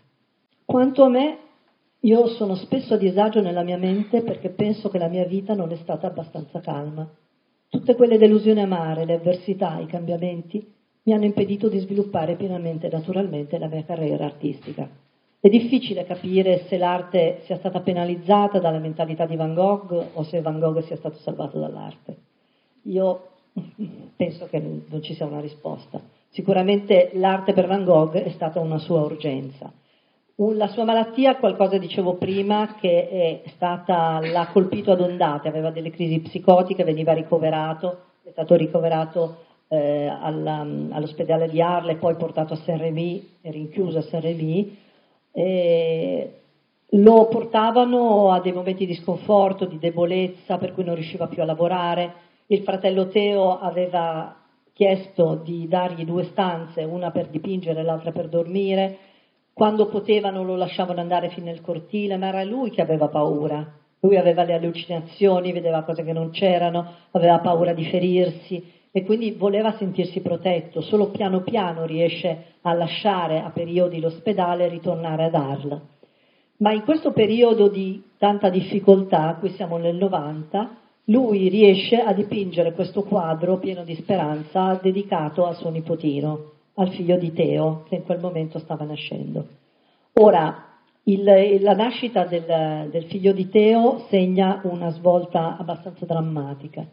Quanto 0.65 1.03
a 1.03 1.10
me, 1.10 1.38
io 2.03 2.29
sono 2.29 2.55
spesso 2.55 2.95
a 2.95 2.97
disagio 2.97 3.41
nella 3.41 3.61
mia 3.61 3.77
mente 3.77 4.23
perché 4.23 4.49
penso 4.49 4.89
che 4.89 4.97
la 4.97 5.07
mia 5.07 5.25
vita 5.25 5.53
non 5.53 5.71
è 5.71 5.75
stata 5.75 6.07
abbastanza 6.07 6.59
calma. 6.59 7.07
Tutte 7.69 7.93
quelle 7.93 8.17
delusioni 8.17 8.59
amare, 8.59 9.05
le 9.05 9.13
avversità, 9.13 9.77
i 9.77 9.85
cambiamenti 9.85 10.67
mi 11.03 11.13
hanno 11.13 11.25
impedito 11.25 11.69
di 11.69 11.77
sviluppare 11.77 12.35
pienamente 12.35 12.87
e 12.87 12.91
naturalmente 12.91 13.59
la 13.59 13.67
mia 13.67 13.83
carriera 13.83 14.25
artistica. 14.25 14.89
È 15.39 15.47
difficile 15.47 16.03
capire 16.05 16.65
se 16.67 16.79
l'arte 16.79 17.41
sia 17.45 17.57
stata 17.57 17.81
penalizzata 17.81 18.57
dalla 18.57 18.79
mentalità 18.79 19.27
di 19.27 19.35
Van 19.35 19.53
Gogh 19.53 20.05
o 20.13 20.23
se 20.23 20.41
Van 20.41 20.57
Gogh 20.57 20.79
sia 20.79 20.95
stato 20.95 21.17
salvato 21.17 21.59
dall'arte. 21.59 22.17
Io 22.83 23.27
penso 24.15 24.47
che 24.47 24.59
non 24.59 25.03
ci 25.03 25.13
sia 25.13 25.27
una 25.27 25.39
risposta. 25.39 26.01
Sicuramente 26.29 27.11
l'arte 27.13 27.53
per 27.53 27.67
Van 27.67 27.83
Gogh 27.83 28.15
è 28.15 28.31
stata 28.31 28.59
una 28.59 28.79
sua 28.79 29.01
urgenza 29.01 29.71
la 30.49 30.67
sua 30.67 30.84
malattia, 30.84 31.36
qualcosa 31.36 31.77
dicevo 31.77 32.15
prima, 32.15 32.75
che 32.80 33.43
stata, 33.54 34.19
l'ha 34.19 34.49
colpito 34.51 34.91
ad 34.91 35.01
ondate, 35.01 35.47
aveva 35.47 35.69
delle 35.69 35.91
crisi 35.91 36.19
psicotiche, 36.19 36.84
veniva 36.84 37.13
ricoverato, 37.13 37.99
è 38.23 38.32
stato 38.32 38.56
ricoverato 38.56 39.38
eh, 39.67 40.08
alla, 40.08 40.62
all'ospedale 40.62 41.47
di 41.47 41.62
Arle, 41.62 41.97
poi 41.97 42.15
portato 42.15 42.54
a 42.54 42.58
Saint-Rémy, 42.58 43.30
rinchiuso 43.43 43.99
a 43.99 44.01
Saint-Rémy, 44.01 44.77
lo 46.93 47.27
portavano 47.27 48.32
a 48.32 48.41
dei 48.41 48.51
momenti 48.51 48.88
di 48.88 48.95
sconforto, 48.95 49.65
di 49.65 49.77
debolezza, 49.77 50.58
per 50.58 50.73
cui 50.73 50.84
non 50.84 50.95
riusciva 50.95 51.27
più 51.27 51.43
a 51.43 51.45
lavorare. 51.45 52.13
Il 52.47 52.63
fratello 52.63 53.08
Teo 53.10 53.60
aveva 53.60 54.36
chiesto 54.73 55.39
di 55.43 55.67
dargli 55.67 56.04
due 56.04 56.23
stanze, 56.23 56.84
una 56.84 57.12
per 57.12 57.27
dipingere 57.27 57.80
e 57.80 57.84
l'altra 57.84 58.12
per 58.12 58.27
dormire 58.27 58.97
quando 59.53 59.87
potevano 59.87 60.43
lo 60.43 60.55
lasciavano 60.55 61.01
andare 61.01 61.29
fino 61.29 61.45
nel 61.45 61.61
cortile, 61.61 62.17
ma 62.17 62.27
era 62.27 62.43
lui 62.43 62.69
che 62.71 62.81
aveva 62.81 63.07
paura. 63.09 63.79
Lui 63.99 64.17
aveva 64.17 64.43
le 64.43 64.53
allucinazioni, 64.53 65.51
vedeva 65.51 65.83
cose 65.83 66.03
che 66.03 66.13
non 66.13 66.31
c'erano, 66.31 66.93
aveva 67.11 67.39
paura 67.39 67.73
di 67.73 67.85
ferirsi 67.85 68.79
e 68.91 69.03
quindi 69.03 69.31
voleva 69.31 69.75
sentirsi 69.77 70.21
protetto. 70.21 70.81
Solo 70.81 71.09
piano 71.09 71.41
piano 71.41 71.85
riesce 71.85 72.45
a 72.61 72.73
lasciare 72.73 73.41
a 73.41 73.51
periodi 73.51 73.99
l'ospedale 73.99 74.65
e 74.65 74.69
ritornare 74.69 75.25
ad 75.25 75.35
Arles. 75.35 75.79
Ma 76.57 76.71
in 76.71 76.83
questo 76.83 77.11
periodo 77.11 77.67
di 77.67 78.01
tanta 78.17 78.49
difficoltà, 78.49 79.35
qui 79.39 79.49
siamo 79.51 79.77
nel 79.77 79.95
90, 79.95 80.77
lui 81.05 81.49
riesce 81.49 82.01
a 82.01 82.13
dipingere 82.13 82.73
questo 82.73 83.03
quadro 83.03 83.57
pieno 83.57 83.83
di 83.83 83.95
speranza 83.95 84.79
dedicato 84.81 85.45
al 85.45 85.55
suo 85.55 85.69
nipotino 85.69 86.59
al 86.75 86.89
figlio 86.91 87.17
di 87.17 87.34
Teo 87.34 87.84
che 87.88 87.95
in 87.95 88.03
quel 88.03 88.19
momento 88.19 88.60
stava 88.60 88.86
nascendo. 88.86 89.47
Ora, 90.13 90.71
il, 91.03 91.60
la 91.62 91.73
nascita 91.73 92.25
del, 92.25 92.89
del, 92.89 93.05
figlio 93.05 93.34
di 93.34 93.49
Teo 93.49 94.05
segna 94.10 94.62
una 94.63 94.91
svolta 94.91 95.57
abbastanza 95.57 96.05
drammatica, 96.05 96.86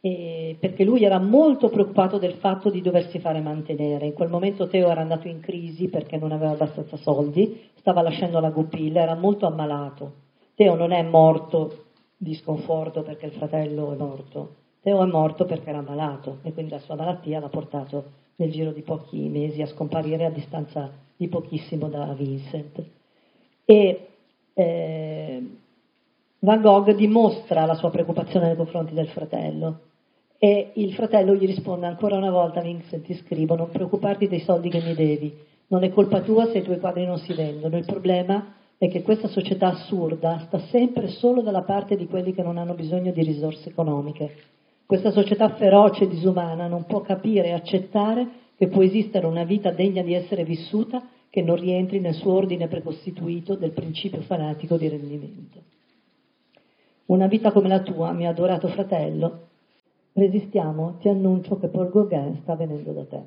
perché 0.00 0.84
lui 0.84 1.04
era 1.04 1.18
molto 1.18 1.68
preoccupato 1.68 2.18
del 2.18 2.34
fatto 2.34 2.70
di 2.70 2.82
doversi 2.82 3.20
fare 3.20 3.40
mantenere. 3.40 4.06
In 4.06 4.12
quel 4.14 4.28
momento 4.28 4.68
Teo 4.68 4.90
era 4.90 5.00
andato 5.00 5.28
in 5.28 5.40
crisi 5.40 5.88
perché 5.88 6.16
non 6.18 6.32
aveva 6.32 6.52
abbastanza 6.52 6.96
soldi, 6.96 7.70
stava 7.76 8.02
lasciando 8.02 8.40
la 8.40 8.50
Goupil, 8.50 8.96
era 8.96 9.14
molto 9.14 9.46
ammalato. 9.46 10.22
Teo 10.54 10.74
non 10.74 10.92
è 10.92 11.02
morto 11.02 11.84
di 12.16 12.34
sconforto 12.34 13.02
perché 13.02 13.26
il 13.26 13.32
fratello 13.32 13.92
è 13.92 13.96
morto, 13.96 14.56
Teo 14.80 15.02
è 15.02 15.06
morto 15.06 15.44
perché 15.46 15.70
era 15.70 15.80
malato 15.80 16.38
e 16.42 16.52
quindi 16.52 16.72
la 16.72 16.78
sua 16.78 16.94
malattia 16.94 17.40
l'ha 17.40 17.48
portato 17.48 18.22
nel 18.36 18.50
giro 18.50 18.72
di 18.72 18.82
pochi 18.82 19.28
mesi 19.28 19.62
a 19.62 19.66
scomparire 19.66 20.24
a 20.24 20.30
distanza 20.30 20.90
di 21.16 21.28
pochissimo 21.28 21.88
da 21.88 22.12
Vincent. 22.14 22.82
E 23.64 24.06
eh, 24.52 25.42
Van 26.38 26.60
Gogh 26.60 26.94
dimostra 26.94 27.64
la 27.64 27.74
sua 27.74 27.90
preoccupazione 27.90 28.46
nei 28.46 28.56
confronti 28.56 28.92
del 28.92 29.08
fratello 29.08 29.80
e 30.38 30.72
il 30.74 30.92
fratello 30.92 31.34
gli 31.34 31.46
risponde 31.46 31.86
ancora 31.86 32.16
una 32.16 32.30
volta 32.30 32.60
Vincent 32.60 33.04
ti 33.04 33.14
scrivo 33.14 33.54
non 33.54 33.70
preoccuparti 33.70 34.28
dei 34.28 34.40
soldi 34.40 34.68
che 34.68 34.82
mi 34.82 34.94
devi. 34.94 35.32
Non 35.68 35.84
è 35.84 35.90
colpa 35.90 36.20
tua 36.20 36.50
se 36.50 36.58
i 36.58 36.62
tuoi 36.62 36.78
quadri 36.78 37.06
non 37.06 37.18
si 37.18 37.32
vendono. 37.32 37.78
Il 37.78 37.86
problema 37.86 38.52
è 38.76 38.88
che 38.88 39.02
questa 39.02 39.28
società 39.28 39.68
assurda 39.68 40.44
sta 40.46 40.58
sempre 40.68 41.08
solo 41.08 41.40
dalla 41.40 41.62
parte 41.62 41.96
di 41.96 42.06
quelli 42.06 42.34
che 42.34 42.42
non 42.42 42.58
hanno 42.58 42.74
bisogno 42.74 43.10
di 43.12 43.22
risorse 43.22 43.70
economiche 43.70 44.34
questa 44.86 45.12
società 45.12 45.48
feroce 45.54 46.04
e 46.04 46.08
disumana 46.08 46.66
non 46.66 46.84
può 46.84 47.00
capire 47.00 47.48
e 47.48 47.52
accettare 47.52 48.28
che 48.56 48.68
può 48.68 48.82
esistere 48.82 49.26
una 49.26 49.44
vita 49.44 49.70
degna 49.70 50.02
di 50.02 50.12
essere 50.12 50.44
vissuta 50.44 51.08
che 51.30 51.42
non 51.42 51.56
rientri 51.56 52.00
nel 52.00 52.14
suo 52.14 52.34
ordine 52.34 52.68
precostituito 52.68 53.56
del 53.56 53.72
principio 53.72 54.20
fanatico 54.20 54.76
di 54.76 54.88
rendimento. 54.88 55.62
Una 57.06 57.26
vita 57.26 57.50
come 57.50 57.68
la 57.68 57.80
tua, 57.80 58.12
mio 58.12 58.28
adorato 58.28 58.68
fratello, 58.68 59.48
resistiamo, 60.12 60.98
ti 61.00 61.08
annuncio 61.08 61.58
che 61.58 61.68
Paul 61.68 61.90
Gauguin 61.90 62.38
sta 62.42 62.54
venendo 62.54 62.92
da 62.92 63.04
te. 63.06 63.22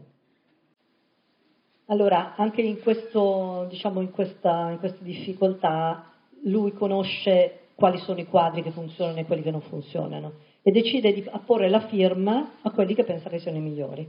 Allora, 1.87 2.35
anche 2.35 2.61
in, 2.61 2.79
questo, 2.81 3.65
diciamo, 3.69 4.01
in, 4.01 4.11
questa, 4.11 4.71
in 4.71 4.79
queste 4.79 5.03
difficoltà, 5.03 6.11
lui 6.43 6.71
conosce 6.73 7.59
quali 7.75 7.97
sono 7.99 8.19
i 8.19 8.27
quadri 8.27 8.61
che 8.61 8.71
funzionano 8.71 9.19
e 9.19 9.25
quelli 9.25 9.41
che 9.41 9.51
non 9.51 9.61
funzionano 9.61 10.46
e 10.67 10.71
decide 10.71 11.13
di 11.13 11.23
apporre 11.31 11.69
la 11.69 11.79
firma 11.87 12.57
a 12.61 12.71
quelli 12.71 12.93
che 12.93 13.05
pensa 13.05 13.29
che 13.29 13.39
siano 13.39 13.55
i 13.55 13.61
migliori. 13.61 14.05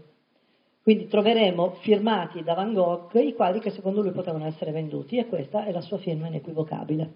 Quindi 0.82 1.06
troveremo 1.06 1.76
firmati 1.82 2.42
da 2.42 2.54
Van 2.54 2.74
Gogh 2.74 3.14
i 3.14 3.32
quadri 3.32 3.60
che 3.60 3.70
secondo 3.70 4.02
lui 4.02 4.10
potevano 4.10 4.44
essere 4.44 4.72
venduti 4.72 5.18
e 5.18 5.28
questa 5.28 5.66
è 5.66 5.70
la 5.70 5.82
sua 5.82 5.98
firma 5.98 6.26
inequivocabile. 6.26 7.12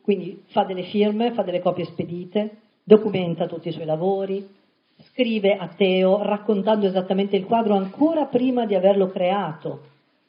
Quindi 0.00 0.42
fa 0.46 0.64
delle 0.64 0.82
firme, 0.82 1.30
fa 1.30 1.44
delle 1.44 1.60
copie 1.60 1.84
spedite, 1.84 2.56
documenta 2.82 3.46
tutti 3.46 3.68
i 3.68 3.72
suoi 3.72 3.86
lavori, 3.86 4.44
scrive 5.12 5.54
a 5.54 5.68
Teo 5.68 6.24
raccontando 6.24 6.86
esattamente 6.86 7.36
il 7.36 7.44
quadro 7.44 7.76
ancora 7.76 8.24
prima 8.24 8.66
di 8.66 8.74
averlo 8.74 9.06
creato, 9.06 9.82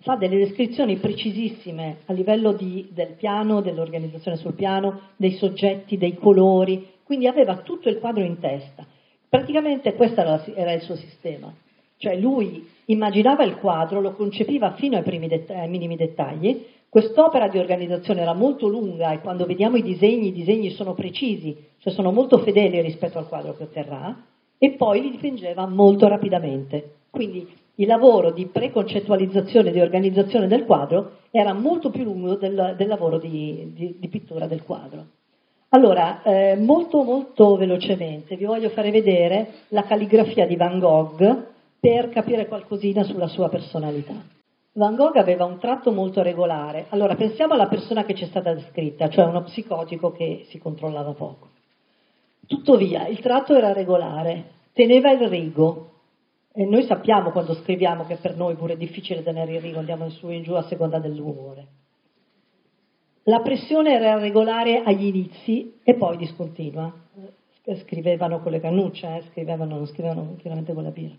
fa 0.04 0.18
delle 0.18 0.38
descrizioni 0.38 0.98
precisissime 0.98 2.00
a 2.06 2.14
livello 2.14 2.52
di, 2.52 2.90
del 2.92 3.14
piano, 3.18 3.62
dell'organizzazione 3.62 4.38
sul 4.38 4.54
piano, 4.54 5.00
dei 5.16 5.32
soggetti, 5.32 5.98
dei 5.98 6.16
colori, 6.16 6.88
quindi 7.04 7.26
aveva 7.26 7.58
tutto 7.58 7.88
il 7.88 8.00
quadro 8.00 8.22
in 8.22 8.38
testa. 8.40 8.86
Praticamente 9.30 9.94
questo 9.96 10.20
era, 10.20 10.44
era 10.56 10.74
il 10.74 10.82
suo 10.82 10.96
sistema, 10.96 11.54
cioè 11.98 12.18
lui 12.18 12.68
immaginava 12.86 13.46
il 13.46 13.56
quadro, 13.56 14.02
lo 14.02 14.12
concepiva 14.12 14.74
fino 14.74 14.98
ai, 14.98 15.28
det- 15.28 15.50
ai 15.50 15.70
minimi 15.70 15.96
dettagli, 15.96 16.66
quest'opera 16.90 17.48
di 17.48 17.58
organizzazione 17.58 18.22
era 18.22 18.34
molto 18.34 18.68
lunga 18.68 19.14
e 19.14 19.22
quando 19.22 19.46
vediamo 19.46 19.78
i 19.78 19.82
disegni, 19.82 20.28
i 20.28 20.34
disegni 20.34 20.72
sono 20.72 20.94
precisi, 20.94 21.56
cioè 21.78 21.94
sono 21.94 22.12
molto 22.12 22.40
fedeli 22.40 22.82
rispetto 22.82 23.18
al 23.20 23.30
quadro 23.30 23.56
che 23.56 23.64
otterrà, 23.64 24.22
e 24.58 24.72
poi 24.72 25.02
li 25.02 25.12
dipingeva 25.12 25.66
molto 25.66 26.08
rapidamente. 26.10 26.96
Quindi 27.10 27.48
il 27.76 27.88
lavoro 27.88 28.32
di 28.32 28.46
preconcettualizzazione 28.46 29.70
e 29.70 29.72
di 29.72 29.82
organizzazione 29.82 30.48
del 30.48 30.66
quadro 30.66 31.18
era 31.32 31.54
molto 31.54 31.90
più 31.90 32.04
lungo 32.04 32.36
del, 32.36 32.76
del 32.78 32.88
lavoro 32.88 33.18
di, 33.18 33.72
di, 33.74 33.96
di 34.00 34.08
pittura 34.10 34.46
del 34.46 34.64
quadro. 34.64 35.06
Allora, 35.70 36.22
eh, 36.22 36.56
molto 36.56 37.02
molto 37.02 37.56
velocemente 37.56 38.36
vi 38.36 38.46
voglio 38.46 38.70
fare 38.70 38.92
vedere 38.92 39.54
la 39.70 39.84
calligrafia 39.84 40.46
di 40.46 40.56
Van 40.56 40.78
Gogh 40.78 41.52
per 41.80 42.10
capire 42.10 42.48
qualcosina 42.48 43.04
sulla 43.04 43.28
sua 43.28 43.50
personalità. 43.50 44.14
Van 44.74 44.96
Gogh 44.96 45.18
aveva 45.18 45.46
un 45.46 45.58
tratto 45.58 45.92
molto 45.92 46.22
regolare. 46.22 46.86
Allora, 46.90 47.16
pensiamo 47.16 47.54
alla 47.54 47.68
persona 47.68 48.06
che 48.06 48.14
ci 48.14 48.24
è 48.24 48.28
stata 48.28 48.54
descritta, 48.54 49.10
cioè 49.10 49.26
uno 49.26 49.44
psicotico 49.44 50.12
che 50.12 50.46
si 50.50 50.60
controllava 50.60 51.14
poco. 51.14 51.50
Tuttavia, 52.46 53.08
il 53.08 53.20
tratto 53.20 53.56
era 53.56 53.74
regolare, 53.74 54.44
teneva 54.74 55.12
il 55.12 55.28
rigo. 55.28 55.90
E 56.56 56.66
noi 56.66 56.84
sappiamo 56.86 57.32
quando 57.32 57.56
scriviamo 57.56 58.06
che 58.06 58.18
per 58.18 58.36
noi 58.38 58.56
pure 58.56 58.74
è 58.74 58.78
difficile 58.78 59.24
tenere 59.24 59.56
il 59.56 59.62
rigo, 59.62 59.80
andiamo 59.80 60.06
in 60.06 60.12
su 60.12 60.30
e 60.30 60.36
in 60.36 60.44
giù 60.44 60.54
a 60.54 60.62
seconda 60.68 61.00
dell'umore. 61.00 61.66
La 63.24 63.40
pressione 63.40 63.94
era 63.94 64.20
regolare 64.20 64.84
agli 64.84 65.06
inizi 65.06 65.80
e 65.84 65.96
poi 65.96 66.18
discontinua. 66.18 66.94
Scrivevano 67.80 68.42
con 68.42 68.52
le 68.52 68.60
cannucce, 68.60 69.08
eh? 69.08 69.24
scrivevano, 69.32 69.78
non 69.78 69.88
scrivevano 69.88 70.36
chiaramente 70.38 70.74
con 70.74 70.84
la 70.84 70.92
birra. 70.92 71.16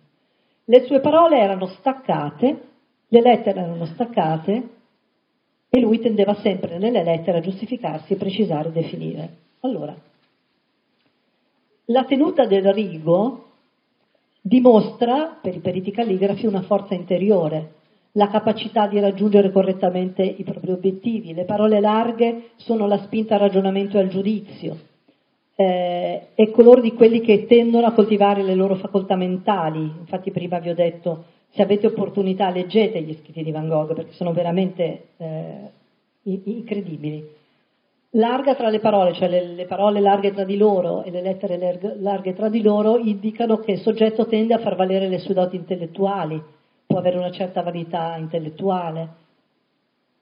Le 0.67 0.85
sue 0.85 1.01
parole 1.01 1.39
erano 1.39 1.67
staccate, 1.67 2.63
le 3.09 3.21
lettere 3.21 3.61
erano 3.61 3.87
staccate 3.87 4.69
e 5.69 5.81
lui 5.81 5.99
tendeva 5.99 6.35
sempre 6.35 6.79
nelle 6.79 7.03
lettere 7.03 7.39
a 7.39 7.41
giustificarsi, 7.41 8.15
precisare 8.17 8.69
e 8.69 8.73
definire. 8.73 9.37
Allora, 9.61 9.97
la 11.87 12.05
tenuta 12.05 12.47
del 12.47 12.73
rigo 12.73 13.45
dimostra, 14.47 15.39
per 15.41 15.55
i 15.55 15.61
periti 15.61 15.91
calligrafi, 15.91 16.45
una 16.45 16.61
forza 16.61 16.93
interiore, 16.93 17.73
la 18.13 18.29
capacità 18.29 18.87
di 18.87 19.01
raggiungere 19.01 19.51
correttamente 19.51 20.23
i 20.23 20.45
propri 20.45 20.71
obiettivi. 20.71 21.33
Le 21.33 21.45
parole 21.45 21.81
larghe 21.81 22.51
sono 22.57 22.87
la 22.87 22.99
spinta 22.99 23.35
al 23.35 23.41
ragionamento 23.41 23.97
e 23.97 24.01
al 24.01 24.09
giudizio. 24.09 24.77
Eh, 25.57 26.27
è 26.35 26.51
coloro 26.51 26.83
di 26.83 26.93
quelli 26.93 27.23
che 27.23 27.47
tendono 27.47 27.87
a 27.87 27.93
coltivare 27.93 28.43
le 28.43 28.55
loro 28.55 28.75
facoltà 28.75 29.17
mentali. 29.17 29.81
Infatti 29.81 30.31
prima 30.31 30.59
vi 30.59 30.69
ho 30.69 30.75
detto, 30.75 31.25
se 31.55 31.63
avete 31.63 31.87
opportunità 31.87 32.51
leggete 32.51 33.01
gli 33.01 33.17
scritti 33.23 33.43
di 33.43 33.51
Van 33.51 33.67
Gogh 33.67 33.95
perché 33.95 34.13
sono 34.13 34.33
veramente 34.33 35.07
eh, 35.17 35.71
incredibili. 36.23 37.27
Larga 38.17 38.55
tra 38.55 38.69
le 38.69 38.79
parole, 38.79 39.13
cioè 39.13 39.29
le, 39.29 39.45
le, 39.45 39.65
parole 39.65 39.99
larghe 39.99 40.33
tra 40.33 40.45
di 40.45 40.57
loro 40.57 41.03
e 41.03 41.11
le 41.11 41.21
lettere 41.21 41.97
larghe 41.99 42.33
tra 42.33 42.49
di 42.49 42.63
loro 42.63 42.97
indicano 42.97 43.59
che 43.59 43.73
il 43.73 43.81
soggetto 43.81 44.27
tende 44.27 44.55
a 44.55 44.59
far 44.59 44.77
valere 44.77 45.09
le 45.09 45.19
sue 45.19 45.35
doti 45.35 45.57
intellettuali, 45.57 46.41
può 46.87 46.99
avere 46.99 47.19
una 47.19 47.33
certa 47.33 47.63
vanità 47.63 48.15
intellettuale 48.17 49.23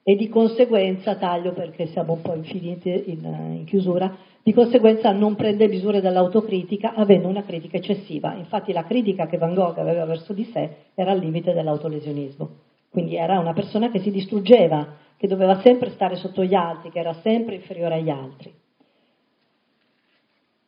e 0.01 0.15
di 0.15 0.27
conseguenza, 0.27 1.15
taglio 1.17 1.53
perché 1.53 1.85
siamo 1.85 2.13
un 2.13 2.21
po' 2.21 2.33
infiniti 2.33 3.11
in, 3.11 3.25
in 3.57 3.65
chiusura, 3.65 4.11
di 4.41 4.53
conseguenza 4.53 5.11
non 5.11 5.35
prende 5.35 5.67
misure 5.67 6.01
dall'autocritica 6.01 6.95
avendo 6.95 7.27
una 7.27 7.43
critica 7.43 7.77
eccessiva. 7.77 8.33
Infatti 8.33 8.73
la 8.73 8.85
critica 8.85 9.27
che 9.27 9.37
Van 9.37 9.53
Gogh 9.53 9.77
aveva 9.77 10.05
verso 10.05 10.33
di 10.33 10.45
sé 10.51 10.69
era 10.95 11.11
al 11.11 11.19
limite 11.19 11.53
dell'autolesionismo. 11.53 12.49
Quindi 12.89 13.15
era 13.15 13.39
una 13.39 13.53
persona 13.53 13.89
che 13.91 13.99
si 13.99 14.09
distruggeva, 14.09 14.85
che 15.17 15.27
doveva 15.27 15.61
sempre 15.61 15.91
stare 15.91 16.15
sotto 16.15 16.43
gli 16.43 16.53
altri, 16.53 16.89
che 16.91 16.99
era 16.99 17.13
sempre 17.21 17.55
inferiore 17.55 17.95
agli 17.95 18.09
altri. 18.09 18.53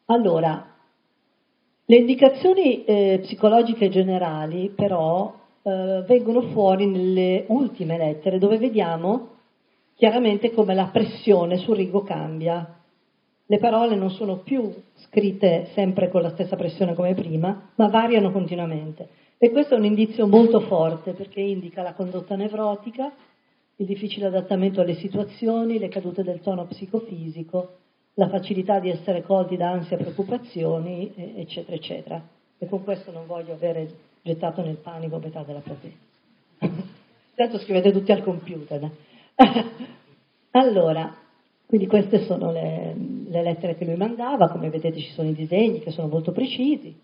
Allora, 0.05 0.73
le 1.85 1.95
indicazioni 1.95 2.83
eh, 2.83 3.19
psicologiche 3.21 3.89
generali 3.89 4.71
però 4.75 5.33
eh, 5.61 6.03
vengono 6.07 6.41
fuori 6.51 6.87
nelle 6.87 7.45
ultime 7.47 7.97
lettere 7.97 8.37
dove 8.37 8.57
vediamo 8.57 9.33
chiaramente 9.95 10.51
come 10.51 10.73
la 10.73 10.89
pressione 10.91 11.57
sul 11.57 11.77
rigo 11.77 12.03
cambia. 12.03 12.79
Le 13.47 13.57
parole 13.59 13.95
non 13.95 14.09
sono 14.11 14.37
più 14.37 14.73
scritte 14.95 15.69
sempre 15.73 16.09
con 16.09 16.21
la 16.21 16.29
stessa 16.29 16.55
pressione 16.55 16.95
come 16.95 17.13
prima, 17.13 17.69
ma 17.75 17.87
variano 17.87 18.31
continuamente. 18.31 19.07
E 19.37 19.51
questo 19.51 19.75
è 19.75 19.77
un 19.77 19.85
indizio 19.85 20.27
molto 20.27 20.61
forte 20.61 21.13
perché 21.13 21.41
indica 21.41 21.81
la 21.81 21.93
condotta 21.93 22.35
nevrotica, 22.35 23.11
il 23.77 23.85
difficile 23.85 24.27
adattamento 24.27 24.81
alle 24.81 24.95
situazioni, 24.95 25.79
le 25.79 25.89
cadute 25.89 26.23
del 26.23 26.39
tono 26.41 26.65
psicofisico, 26.65 27.77
la 28.15 28.29
facilità 28.29 28.79
di 28.79 28.89
essere 28.89 29.23
colti 29.23 29.57
da 29.57 29.71
ansia 29.71 29.97
e 29.97 30.01
preoccupazioni, 30.01 31.13
eccetera, 31.35 31.75
eccetera. 31.75 32.27
E 32.57 32.67
con 32.67 32.83
questo 32.83 33.11
non 33.11 33.25
voglio 33.25 33.53
avere 33.53 33.89
gettato 34.21 34.61
nel 34.61 34.77
panico 34.77 35.17
metà 35.17 35.43
della 35.43 35.59
platea. 35.59 36.03
Tanto 37.35 37.59
scrivete 37.59 37.91
tutti 37.91 38.13
al 38.13 38.23
computer. 38.23 38.89
allora, 40.51 41.13
quindi 41.65 41.87
queste 41.87 42.23
sono 42.23 42.51
le, 42.51 42.95
le, 43.27 43.43
lettere 43.43 43.75
che 43.75 43.83
lui 43.83 43.97
mandava, 43.97 44.49
come 44.49 44.69
vedete 44.69 45.01
ci 45.01 45.11
sono 45.11 45.27
i 45.27 45.33
disegni 45.33 45.81
che 45.81 45.91
sono 45.91 46.07
molto 46.07 46.31
precisi. 46.31 46.95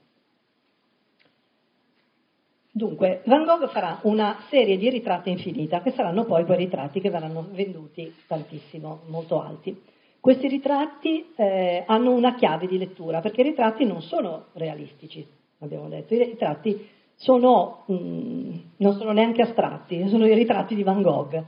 Dunque, 2.73 3.21
Van 3.25 3.43
Gogh 3.43 3.69
farà 3.69 3.99
una 4.03 4.37
serie 4.49 4.77
di 4.77 4.89
ritratti 4.89 5.29
infinita, 5.29 5.81
che 5.81 5.91
saranno 5.91 6.23
poi 6.23 6.45
quei 6.45 6.57
ritratti 6.57 7.01
che 7.01 7.09
verranno 7.09 7.49
venduti 7.51 8.13
tantissimo, 8.25 9.01
molto 9.07 9.41
alti. 9.41 9.77
Questi 10.21 10.47
ritratti 10.47 11.33
eh, 11.35 11.83
hanno 11.85 12.11
una 12.11 12.35
chiave 12.35 12.67
di 12.67 12.77
lettura, 12.77 13.19
perché 13.19 13.41
i 13.41 13.45
ritratti 13.45 13.83
non 13.83 14.01
sono 14.01 14.45
realistici, 14.53 15.25
abbiamo 15.59 15.89
detto, 15.89 16.13
i 16.13 16.23
ritratti 16.23 16.87
sono, 17.15 17.83
mh, 17.87 17.93
mm, 17.93 18.51
non 18.77 18.93
sono 18.97 19.11
neanche 19.11 19.41
astratti, 19.41 20.07
sono 20.07 20.25
i 20.25 20.33
ritratti 20.33 20.73
di 20.73 20.83
Van 20.83 21.01
Gogh. 21.01 21.43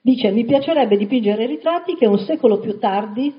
Dice, 0.00 0.30
mi 0.30 0.44
piacerebbe 0.44 0.96
dipingere 0.96 1.46
ritratti 1.46 1.96
che 1.96 2.06
un 2.06 2.18
secolo 2.18 2.60
più 2.60 2.78
tardi 2.78 3.34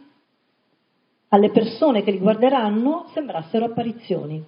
alle 1.30 1.52
persone 1.52 2.04
che 2.04 2.12
li 2.12 2.20
guarderanno 2.20 3.06
sembrassero 3.14 3.66
apparizioni. 3.66 4.44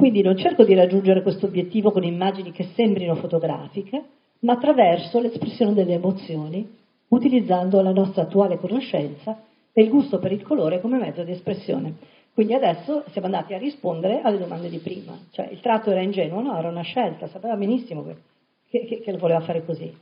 Quindi 0.00 0.22
non 0.22 0.38
cerco 0.38 0.64
di 0.64 0.72
raggiungere 0.72 1.20
questo 1.20 1.44
obiettivo 1.44 1.90
con 1.90 2.04
immagini 2.04 2.52
che 2.52 2.70
sembrino 2.74 3.16
fotografiche, 3.16 4.02
ma 4.40 4.54
attraverso 4.54 5.20
l'espressione 5.20 5.74
delle 5.74 5.92
emozioni, 5.92 6.66
utilizzando 7.08 7.82
la 7.82 7.92
nostra 7.92 8.22
attuale 8.22 8.56
conoscenza 8.56 9.42
e 9.70 9.82
il 9.82 9.90
gusto 9.90 10.18
per 10.18 10.32
il 10.32 10.40
colore 10.40 10.80
come 10.80 10.96
mezzo 10.96 11.22
di 11.22 11.32
espressione. 11.32 11.96
Quindi 12.32 12.54
adesso 12.54 13.04
siamo 13.10 13.26
andati 13.26 13.52
a 13.52 13.58
rispondere 13.58 14.22
alle 14.22 14.38
domande 14.38 14.70
di 14.70 14.78
prima, 14.78 15.18
cioè 15.32 15.48
il 15.50 15.60
tratto 15.60 15.90
era 15.90 16.00
ingenuo, 16.00 16.40
no, 16.40 16.56
era 16.56 16.70
una 16.70 16.80
scelta, 16.80 17.28
sapeva 17.28 17.54
benissimo 17.56 18.02
che, 18.02 18.86
che, 18.86 19.00
che 19.00 19.16
voleva 19.18 19.40
fare 19.40 19.66
così. 19.66 19.94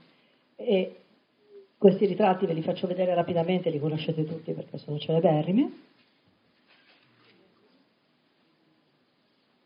E 0.54 0.94
questi 1.76 2.06
ritratti 2.06 2.46
ve 2.46 2.52
li 2.52 2.62
faccio 2.62 2.86
vedere 2.86 3.16
rapidamente, 3.16 3.68
li 3.68 3.80
conoscete 3.80 4.24
tutti 4.24 4.52
perché 4.52 4.78
sono 4.78 4.96
celeberrimi. 4.96 5.86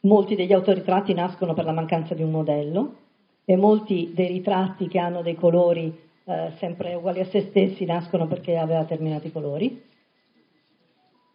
Molti 0.05 0.35
degli 0.35 0.53
autoritratti 0.53 1.15
nascono 1.15 1.55
per 1.55 1.65
la 1.65 1.73
mancanza 1.73 2.15
di 2.15 2.23
un 2.23 2.31
modello 2.31 2.97
e 3.45 3.57
molti 3.57 4.13
dei 4.15 4.29
ritratti 4.29 4.89
che 4.89 4.99
hanno 4.99 5.23
dei 5.23 5.37
colori 5.37 5.97
eh, 6.25 6.53
sempre 6.59 6.95
uguali 6.95 7.21
a 7.21 7.27
se 7.27 7.49
stessi 7.51 7.85
nascono 7.85 8.27
perché 8.27 8.57
aveva 8.57 8.81
determinati 8.81 9.31
colori. 9.31 9.83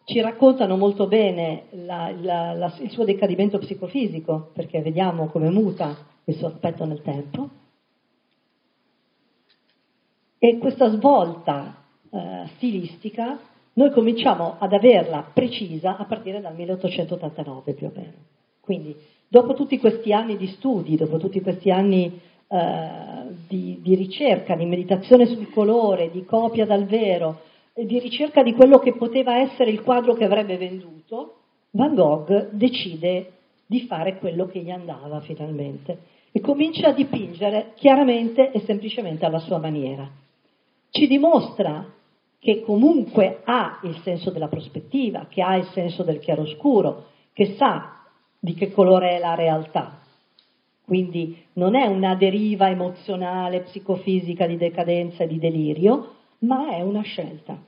Ci 0.04 0.20
raccontano 0.20 0.76
molto 0.76 1.06
bene 1.06 1.64
la, 1.70 2.12
la, 2.20 2.52
la, 2.52 2.74
il 2.80 2.90
suo 2.90 3.04
decadimento 3.04 3.58
psicofisico 3.58 4.50
perché 4.52 4.80
vediamo 4.80 5.28
come 5.28 5.50
muta 5.50 5.96
il 6.24 6.34
suo 6.34 6.48
aspetto 6.48 6.84
nel 6.84 7.02
tempo. 7.02 7.48
E 10.38 10.58
questa 10.58 10.90
svolta 10.90 11.84
eh, 12.10 12.44
stilistica 12.56 13.38
noi 13.74 13.90
cominciamo 13.92 14.56
ad 14.58 14.72
averla 14.72 15.30
precisa 15.32 15.96
a 15.96 16.04
partire 16.04 16.40
dal 16.40 16.54
1889 16.54 17.72
più 17.74 17.86
o 17.86 17.92
meno. 17.94 18.36
Quindi, 18.68 18.94
dopo 19.26 19.54
tutti 19.54 19.78
questi 19.78 20.12
anni 20.12 20.36
di 20.36 20.46
studi, 20.48 20.94
dopo 20.94 21.16
tutti 21.16 21.40
questi 21.40 21.70
anni 21.70 22.20
eh, 22.48 22.88
di, 23.48 23.78
di, 23.80 23.94
ricerca, 23.94 24.54
di 24.54 24.66
meditazione 24.66 25.24
sul 25.24 25.50
colore, 25.52 26.10
di 26.10 26.26
copia 26.26 26.66
dal 26.66 26.84
vero, 26.84 27.40
di 27.72 27.98
ricerca 27.98 28.42
di 28.42 28.52
quello 28.52 28.78
che 28.78 28.92
poteva 28.92 29.38
essere 29.38 29.70
il 29.70 29.80
quadro 29.80 30.12
che 30.12 30.24
avrebbe 30.24 30.58
venduto, 30.58 31.36
Van 31.70 31.94
Gogh 31.94 32.50
decide 32.50 33.32
di 33.64 33.86
fare 33.86 34.18
quello 34.18 34.44
che 34.48 34.58
gli 34.58 34.70
andava 34.70 35.20
finalmente 35.20 35.98
e 36.30 36.42
comincia 36.42 36.88
a 36.88 36.92
dipingere 36.92 37.72
chiaramente 37.74 38.50
e 38.50 38.60
semplicemente 38.66 39.24
alla 39.24 39.38
sua 39.38 39.56
maniera. 39.56 40.06
Ci 40.90 41.06
dimostra 41.06 41.90
che 42.38 42.60
comunque 42.60 43.40
ha 43.44 43.80
il 43.84 43.98
senso 44.02 44.30
della 44.30 44.48
prospettiva, 44.48 45.24
che 45.26 45.40
ha 45.40 45.56
il 45.56 45.68
senso 45.72 46.02
del 46.02 46.18
chiaroscuro, 46.18 47.06
che 47.32 47.54
sa 47.56 47.97
di 48.38 48.54
che 48.54 48.70
colore 48.70 49.16
è 49.16 49.18
la 49.18 49.34
realtà. 49.34 50.00
Quindi 50.84 51.44
non 51.54 51.74
è 51.74 51.86
una 51.86 52.14
deriva 52.14 52.68
emozionale, 52.70 53.60
psicofisica 53.60 54.46
di 54.46 54.56
decadenza 54.56 55.24
e 55.24 55.26
di 55.26 55.38
delirio, 55.38 56.14
ma 56.40 56.74
è 56.74 56.80
una 56.80 57.02
scelta. 57.02 57.60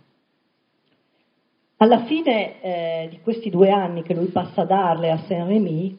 Alla 1.76 2.04
fine 2.04 2.60
eh, 2.62 3.08
di 3.10 3.20
questi 3.20 3.50
due 3.50 3.70
anni 3.70 4.02
che 4.02 4.14
lui 4.14 4.26
passa 4.26 4.62
a 4.62 4.66
darle 4.66 5.10
a 5.10 5.18
Saint-Rémy, 5.26 5.98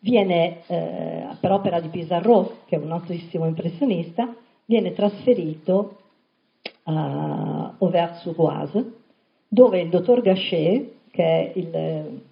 viene, 0.00 0.66
eh, 0.66 1.26
per 1.40 1.52
opera 1.52 1.80
di 1.80 1.88
Pissarro, 1.88 2.58
che 2.66 2.76
è 2.76 2.78
un 2.78 2.88
notissimo 2.88 3.46
impressionista, 3.46 4.34
viene 4.66 4.92
trasferito 4.92 5.98
a 6.84 7.74
Auvers-sur-Oise, 7.78 8.92
dove 9.48 9.80
il 9.80 9.88
dottor 9.88 10.20
Gachet, 10.20 10.92
che 11.10 11.24
è 11.24 11.52
il 11.54 12.22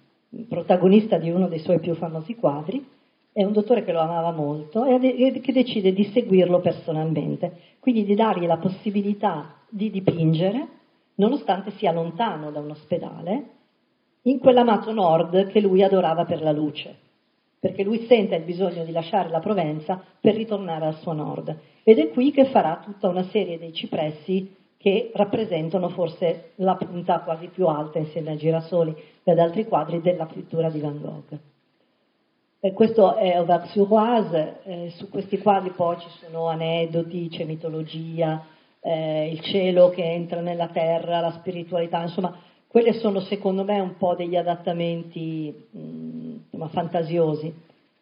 protagonista 0.47 1.17
di 1.17 1.29
uno 1.29 1.47
dei 1.47 1.59
suoi 1.59 1.79
più 1.79 1.93
famosi 1.95 2.35
quadri, 2.35 2.85
è 3.31 3.43
un 3.43 3.51
dottore 3.51 3.83
che 3.83 3.91
lo 3.91 3.99
amava 3.99 4.31
molto 4.31 4.85
e 4.85 5.39
che 5.41 5.51
decide 5.51 5.91
di 5.93 6.05
seguirlo 6.05 6.59
personalmente, 6.59 7.59
quindi 7.79 8.05
di 8.05 8.15
dargli 8.15 8.45
la 8.45 8.57
possibilità 8.57 9.55
di 9.69 9.89
dipingere, 9.89 10.67
nonostante 11.15 11.71
sia 11.71 11.91
lontano 11.91 12.51
da 12.51 12.59
un 12.59 12.71
ospedale, 12.71 13.43
in 14.23 14.39
quell'amato 14.39 14.93
nord 14.93 15.47
che 15.47 15.59
lui 15.59 15.83
adorava 15.83 16.25
per 16.25 16.41
la 16.41 16.51
luce, 16.51 16.95
perché 17.59 17.83
lui 17.83 18.05
sente 18.05 18.35
il 18.35 18.43
bisogno 18.43 18.85
di 18.85 18.91
lasciare 18.91 19.29
la 19.29 19.39
Provenza 19.39 20.01
per 20.19 20.35
ritornare 20.35 20.85
al 20.85 20.95
suo 20.99 21.13
nord. 21.13 21.57
Ed 21.83 21.97
è 21.97 22.09
qui 22.09 22.31
che 22.31 22.45
farà 22.45 22.81
tutta 22.83 23.09
una 23.09 23.23
serie 23.23 23.57
dei 23.57 23.73
cipressi 23.73 24.55
che 24.83 25.11
rappresentano 25.13 25.87
forse 25.87 26.51
la 26.55 26.75
punta 26.75 27.21
quasi 27.21 27.47
più 27.47 27.67
alta 27.67 27.99
insieme 27.99 28.31
ai 28.31 28.37
girasoli 28.37 28.93
e 29.23 29.31
ad 29.31 29.39
altri 29.39 29.65
quadri 29.65 30.01
della 30.01 30.25
pittura 30.25 30.69
di 30.69 30.81
Van 30.81 30.99
Gogh. 30.99 31.39
E 32.59 32.73
questo 32.73 33.15
è 33.15 33.31
Auvers-sur-Oise, 33.33 34.59
eh, 34.63 34.89
su 34.97 35.07
questi 35.07 35.37
quadri 35.37 35.69
poi 35.69 35.97
ci 35.99 36.09
sono 36.19 36.47
aneddoti, 36.47 37.29
c'è 37.29 37.45
mitologia, 37.45 38.45
eh, 38.81 39.29
il 39.31 39.39
cielo 39.39 39.89
che 39.89 40.03
entra 40.03 40.41
nella 40.41 40.67
terra, 40.67 41.21
la 41.21 41.31
spiritualità, 41.31 42.01
insomma, 42.01 42.37
quelli 42.67 42.91
sono 42.99 43.21
secondo 43.21 43.63
me 43.63 43.79
un 43.79 43.95
po' 43.95 44.15
degli 44.15 44.35
adattamenti 44.35 45.65
mh, 45.71 46.57
mm, 46.57 46.63
fantasiosi. 46.71 47.53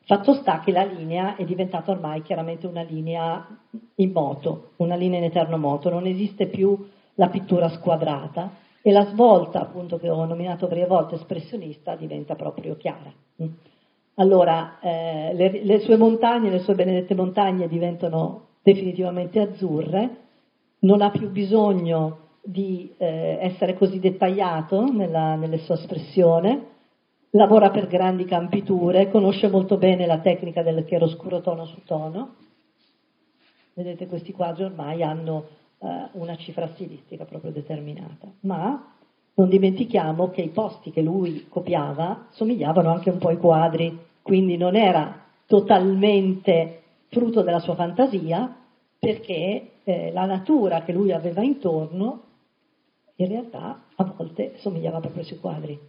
Fatto 0.04 0.34
sta 0.34 0.60
che 0.60 0.72
la 0.72 0.84
linea 0.84 1.36
è 1.36 1.46
diventata 1.46 1.92
ormai 1.92 2.22
chiaramente 2.22 2.68
una 2.68 2.82
linea 2.82 3.48
in 3.96 4.12
moto, 4.12 4.72
una 4.78 4.96
linea 4.96 5.20
in 5.20 5.26
eterno 5.26 5.58
moto, 5.58 5.90
non 5.90 6.06
esiste 6.06 6.48
più 6.48 6.88
la 7.16 7.30
pittura 7.30 7.70
squadrata 7.70 8.52
e 8.82 8.92
la 8.92 9.06
svolta, 9.06 9.62
appunto, 9.62 9.98
che 9.98 10.10
ho 10.10 10.26
nominato 10.26 10.68
varie 10.68 10.88
volte 10.88 11.16
espressionista, 11.16 11.96
diventa 11.96 12.36
proprio 12.36 12.76
chiara. 12.78 13.14
Allora, 14.16 14.80
eh, 14.82 15.34
le, 15.34 15.64
le 15.64 15.80
sue 15.80 15.98
montagne, 15.98 16.50
le 16.50 16.60
sue 16.60 16.74
benedette 16.74 17.16
montagne 17.16 17.68
diventano 17.68 18.48
definitivamente 18.64 19.40
azzurre, 19.40 20.18
non 20.80 21.02
ha 21.02 21.12
più 21.12 21.30
bisogno 21.30 22.18
di 22.42 22.92
eh, 22.98 23.38
essere 23.40 23.76
così 23.76 24.00
dettagliato 24.00 24.92
nella, 24.92 25.36
nella 25.36 25.58
sua 25.60 25.76
espressione, 25.76 26.66
lavora 27.32 27.70
per 27.70 27.88
grandi 27.88 28.26
campiture, 28.26 29.10
conosce 29.10 29.48
molto 29.48 29.78
bene 29.78 30.06
la 30.06 30.20
tecnica 30.20 30.64
del 30.64 30.86
chiaroscuro 30.86 31.42
tono 31.42 31.66
su 31.66 31.84
tono. 31.84 32.36
Vedete, 33.74 34.08
questi 34.08 34.34
quadri 34.34 34.64
ormai 34.64 35.02
hanno 35.02 35.48
eh, 35.80 36.10
una 36.14 36.36
cifra 36.36 36.70
stilistica 36.74 37.26
proprio 37.26 37.52
determinata, 37.52 38.28
ma 38.42 38.94
non 39.34 39.48
dimentichiamo 39.48 40.30
che 40.30 40.42
i 40.42 40.50
posti 40.50 40.92
che 40.92 41.02
lui 41.02 41.48
copiava 41.48 42.28
somigliavano 42.32 42.92
anche 42.92 43.10
un 43.10 43.18
po' 43.18 43.30
ai 43.30 43.38
quadri, 43.38 43.98
quindi 44.22 44.58
non 44.58 44.76
era 44.76 45.24
totalmente 45.46 46.82
frutto 47.08 47.42
della 47.42 47.60
sua 47.60 47.76
fantasia, 47.76 48.56
perché 49.00 49.72
eh, 49.84 50.12
la 50.12 50.26
natura 50.26 50.84
che 50.84 50.92
lui 50.92 51.12
aveva 51.12 51.42
intorno 51.42 52.24
in 53.16 53.28
realtà 53.28 53.84
a 53.96 54.04
volte 54.04 54.54
somigliava 54.58 55.00
proprio 55.00 55.22
ai 55.22 55.28
suoi 55.28 55.40
quadri. 55.40 55.80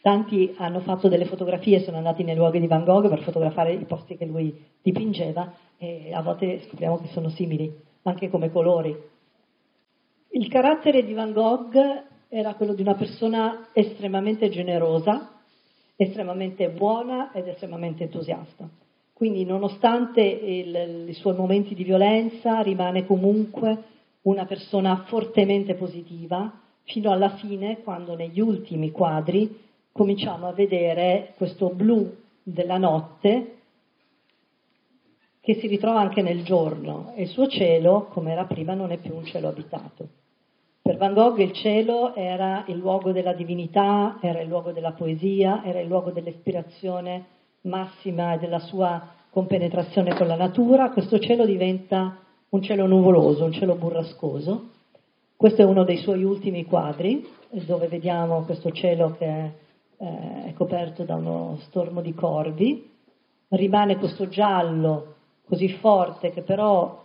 Tanti 0.00 0.54
hanno 0.58 0.80
fatto 0.80 1.08
delle 1.08 1.24
fotografie, 1.24 1.80
sono 1.80 1.96
andati 1.96 2.22
nei 2.22 2.36
luoghi 2.36 2.60
di 2.60 2.68
Van 2.68 2.84
Gogh 2.84 3.08
per 3.08 3.22
fotografare 3.22 3.72
i 3.72 3.84
posti 3.84 4.16
che 4.16 4.26
lui 4.26 4.54
dipingeva 4.80 5.52
e 5.76 6.12
a 6.12 6.22
volte 6.22 6.62
scopriamo 6.66 6.98
che 6.98 7.08
sono 7.08 7.28
simili, 7.30 7.72
anche 8.02 8.30
come 8.30 8.50
colori. 8.50 8.96
Il 10.30 10.48
carattere 10.48 11.04
di 11.04 11.12
Van 11.14 11.32
Gogh 11.32 11.74
era 12.28 12.54
quello 12.54 12.74
di 12.74 12.82
una 12.82 12.94
persona 12.94 13.68
estremamente 13.72 14.48
generosa, 14.50 15.32
estremamente 15.96 16.68
buona 16.68 17.32
ed 17.32 17.48
estremamente 17.48 18.04
entusiasta. 18.04 18.68
Quindi 19.12 19.44
nonostante 19.44 20.22
i 20.22 21.12
suoi 21.14 21.34
momenti 21.34 21.74
di 21.74 21.82
violenza 21.82 22.60
rimane 22.60 23.04
comunque 23.04 23.82
una 24.22 24.44
persona 24.44 25.04
fortemente 25.08 25.74
positiva 25.74 26.52
fino 26.82 27.10
alla 27.10 27.30
fine 27.30 27.80
quando 27.82 28.14
negli 28.14 28.38
ultimi 28.38 28.92
quadri 28.92 29.66
cominciamo 29.98 30.46
a 30.46 30.52
vedere 30.52 31.34
questo 31.36 31.70
blu 31.70 32.14
della 32.40 32.78
notte 32.78 33.56
che 35.40 35.54
si 35.54 35.66
ritrova 35.66 35.98
anche 35.98 36.22
nel 36.22 36.44
giorno 36.44 37.12
e 37.16 37.22
il 37.22 37.28
suo 37.28 37.48
cielo, 37.48 38.06
come 38.12 38.30
era 38.30 38.44
prima, 38.44 38.74
non 38.74 38.92
è 38.92 38.98
più 38.98 39.16
un 39.16 39.24
cielo 39.24 39.48
abitato. 39.48 40.08
Per 40.80 40.96
Van 40.98 41.14
Gogh 41.14 41.38
il 41.40 41.52
cielo 41.52 42.14
era 42.14 42.62
il 42.68 42.76
luogo 42.76 43.10
della 43.10 43.32
divinità, 43.32 44.18
era 44.20 44.40
il 44.40 44.46
luogo 44.46 44.70
della 44.70 44.92
poesia, 44.92 45.64
era 45.64 45.80
il 45.80 45.88
luogo 45.88 46.12
dell'ispirazione 46.12 47.24
massima 47.62 48.34
e 48.34 48.38
della 48.38 48.60
sua 48.60 49.04
compenetrazione 49.30 50.14
con 50.14 50.28
la 50.28 50.36
natura, 50.36 50.90
questo 50.90 51.18
cielo 51.18 51.44
diventa 51.44 52.18
un 52.50 52.62
cielo 52.62 52.86
nuvoloso, 52.86 53.44
un 53.44 53.52
cielo 53.52 53.74
burrascoso. 53.74 54.68
Questo 55.34 55.62
è 55.62 55.64
uno 55.64 55.82
dei 55.82 55.96
suoi 55.96 56.22
ultimi 56.22 56.64
quadri, 56.66 57.26
dove 57.66 57.88
vediamo 57.88 58.44
questo 58.44 58.70
cielo 58.70 59.16
che 59.18 59.26
è, 59.26 59.50
eh, 59.98 60.44
è 60.46 60.52
coperto 60.54 61.04
da 61.04 61.16
uno 61.16 61.58
stormo 61.62 62.00
di 62.00 62.14
corvi. 62.14 62.90
Rimane 63.48 63.96
questo 63.96 64.28
giallo 64.28 65.14
così 65.46 65.68
forte 65.68 66.30
che 66.30 66.42
però 66.42 67.04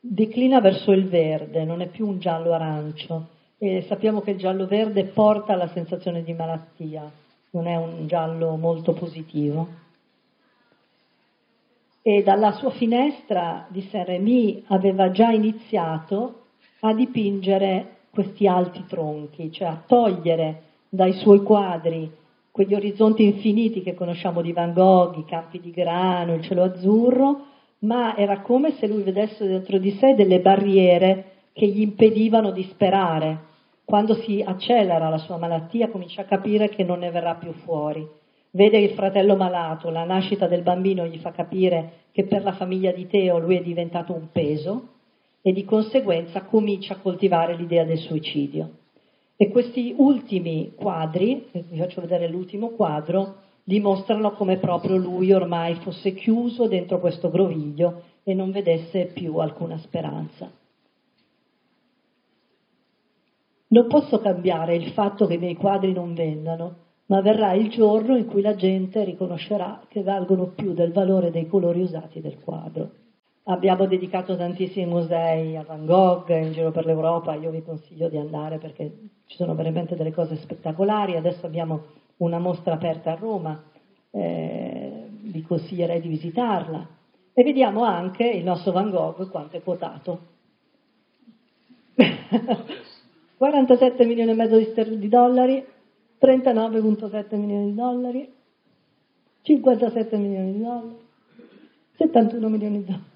declina 0.00 0.60
verso 0.60 0.92
il 0.92 1.08
verde, 1.08 1.64
non 1.64 1.80
è 1.80 1.86
più 1.86 2.06
un 2.06 2.18
giallo 2.18 2.52
arancio. 2.52 3.28
E 3.58 3.84
sappiamo 3.88 4.20
che 4.20 4.32
il 4.32 4.38
giallo 4.38 4.66
verde 4.66 5.04
porta 5.04 5.52
alla 5.52 5.68
sensazione 5.68 6.24
di 6.24 6.32
malattia, 6.32 7.10
non 7.50 7.66
è 7.66 7.76
un 7.76 8.06
giallo 8.06 8.56
molto 8.56 8.92
positivo 8.92 9.80
e 12.02 12.24
dalla 12.24 12.52
sua 12.52 12.70
finestra 12.70 13.66
di 13.68 13.80
Saint-Rémy 13.82 14.64
aveva 14.66 15.12
già 15.12 15.30
iniziato 15.30 16.46
a 16.80 16.92
dipingere 16.92 17.98
questi 18.10 18.48
alti 18.48 18.84
tronchi, 18.86 19.52
cioè 19.52 19.68
a 19.68 19.82
togliere 19.86 20.62
dai 20.94 21.14
suoi 21.14 21.42
quadri 21.42 22.10
quegli 22.50 22.74
orizzonti 22.74 23.24
infiniti 23.24 23.80
che 23.80 23.94
conosciamo 23.94 24.42
di 24.42 24.52
Van 24.52 24.74
Gogh, 24.74 25.16
i 25.16 25.24
campi 25.24 25.58
di 25.58 25.70
grano, 25.70 26.34
il 26.34 26.42
cielo 26.42 26.64
azzurro, 26.64 27.46
ma 27.78 28.14
era 28.14 28.40
come 28.40 28.72
se 28.72 28.86
lui 28.86 29.02
vedesse 29.02 29.46
dentro 29.46 29.78
di 29.78 29.92
sé 29.92 30.14
delle 30.14 30.40
barriere 30.40 31.24
che 31.54 31.66
gli 31.66 31.80
impedivano 31.80 32.50
di 32.50 32.64
sperare. 32.64 33.38
Quando 33.86 34.16
si 34.16 34.42
accelera 34.46 35.08
la 35.08 35.16
sua 35.16 35.38
malattia 35.38 35.88
comincia 35.88 36.22
a 36.22 36.26
capire 36.26 36.68
che 36.68 36.84
non 36.84 36.98
ne 36.98 37.10
verrà 37.10 37.36
più 37.36 37.52
fuori 37.64 38.06
vede 38.52 38.78
il 38.78 38.90
fratello 38.90 39.34
malato, 39.34 39.88
la 39.88 40.04
nascita 40.04 40.46
del 40.46 40.62
bambino 40.62 41.06
gli 41.06 41.18
fa 41.18 41.30
capire 41.30 42.00
che 42.12 42.24
per 42.24 42.42
la 42.42 42.52
famiglia 42.52 42.92
di 42.92 43.06
Teo 43.06 43.38
lui 43.38 43.56
è 43.56 43.62
diventato 43.62 44.12
un 44.12 44.28
peso 44.30 44.88
e 45.40 45.52
di 45.52 45.64
conseguenza 45.64 46.42
comincia 46.42 46.94
a 46.94 46.98
coltivare 46.98 47.56
l'idea 47.56 47.84
del 47.84 47.98
suicidio. 47.98 48.80
E 49.42 49.50
questi 49.50 49.92
ultimi 49.96 50.72
quadri, 50.76 51.48
vi 51.50 51.76
faccio 51.76 52.00
vedere 52.00 52.28
l'ultimo 52.28 52.68
quadro, 52.68 53.38
dimostrano 53.64 54.34
come 54.34 54.58
proprio 54.58 54.94
lui 54.96 55.32
ormai 55.32 55.74
fosse 55.82 56.14
chiuso 56.14 56.68
dentro 56.68 57.00
questo 57.00 57.28
groviglio 57.28 58.02
e 58.22 58.34
non 58.34 58.52
vedesse 58.52 59.06
più 59.06 59.38
alcuna 59.38 59.78
speranza. 59.78 60.48
Non 63.66 63.88
posso 63.88 64.20
cambiare 64.20 64.76
il 64.76 64.92
fatto 64.92 65.26
che 65.26 65.34
i 65.34 65.38
miei 65.38 65.56
quadri 65.56 65.92
non 65.92 66.14
vendano, 66.14 66.76
ma 67.06 67.20
verrà 67.20 67.52
il 67.54 67.68
giorno 67.68 68.16
in 68.16 68.26
cui 68.26 68.42
la 68.42 68.54
gente 68.54 69.02
riconoscerà 69.02 69.82
che 69.88 70.04
valgono 70.04 70.52
più 70.54 70.72
del 70.72 70.92
valore 70.92 71.32
dei 71.32 71.48
colori 71.48 71.80
usati 71.80 72.20
del 72.20 72.38
quadro. 72.38 73.01
Abbiamo 73.44 73.86
dedicato 73.86 74.36
tantissimi 74.36 74.86
musei 74.86 75.56
a 75.56 75.64
Van 75.64 75.84
Gogh 75.84 76.28
in 76.28 76.52
giro 76.52 76.70
per 76.70 76.86
l'Europa, 76.86 77.34
io 77.34 77.50
vi 77.50 77.64
consiglio 77.64 78.08
di 78.08 78.16
andare 78.16 78.58
perché 78.58 79.10
ci 79.26 79.36
sono 79.36 79.56
veramente 79.56 79.96
delle 79.96 80.12
cose 80.12 80.36
spettacolari. 80.36 81.16
Adesso 81.16 81.46
abbiamo 81.46 81.82
una 82.18 82.38
mostra 82.38 82.74
aperta 82.74 83.10
a 83.10 83.16
Roma, 83.16 83.60
eh, 84.12 85.08
vi 85.10 85.42
consiglierei 85.42 86.00
di 86.00 86.08
visitarla. 86.08 86.86
E 87.34 87.42
vediamo 87.42 87.82
anche 87.82 88.28
il 88.28 88.44
nostro 88.44 88.70
Van 88.70 88.90
Gogh 88.90 89.28
quanto 89.28 89.56
è 89.56 89.62
quotato. 89.62 90.20
47 93.38 94.04
milioni 94.04 94.30
e 94.30 94.34
mezzo 94.34 94.56
di, 94.56 95.08
dollari, 95.08 95.66
39,7 96.20 97.36
milioni 97.36 97.70
di 97.70 97.74
dollari, 97.74 98.32
57 99.42 100.16
milioni 100.16 100.52
di 100.52 100.62
dollari, 100.62 100.98
71 101.96 102.48
milioni 102.48 102.78
di 102.78 102.84
dollari, 102.84 103.10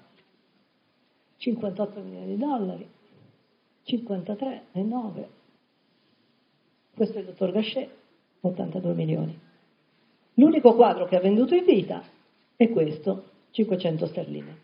58 1.47 2.01
milioni 2.01 2.25
di 2.25 2.37
dollari, 2.37 2.89
53 3.83 4.63
e 4.73 4.81
9. 4.81 5.29
Questo 6.93 7.17
è 7.17 7.19
il 7.21 7.27
dottor 7.27 7.51
Gachet, 7.51 7.89
82 8.41 8.93
milioni. 8.93 9.39
L'unico 10.33 10.75
quadro 10.75 11.05
che 11.05 11.15
ha 11.15 11.21
venduto 11.21 11.55
in 11.55 11.63
vita 11.63 12.03
è 12.55 12.69
questo, 12.69 13.29
500 13.51 14.05
sterline. 14.07 14.57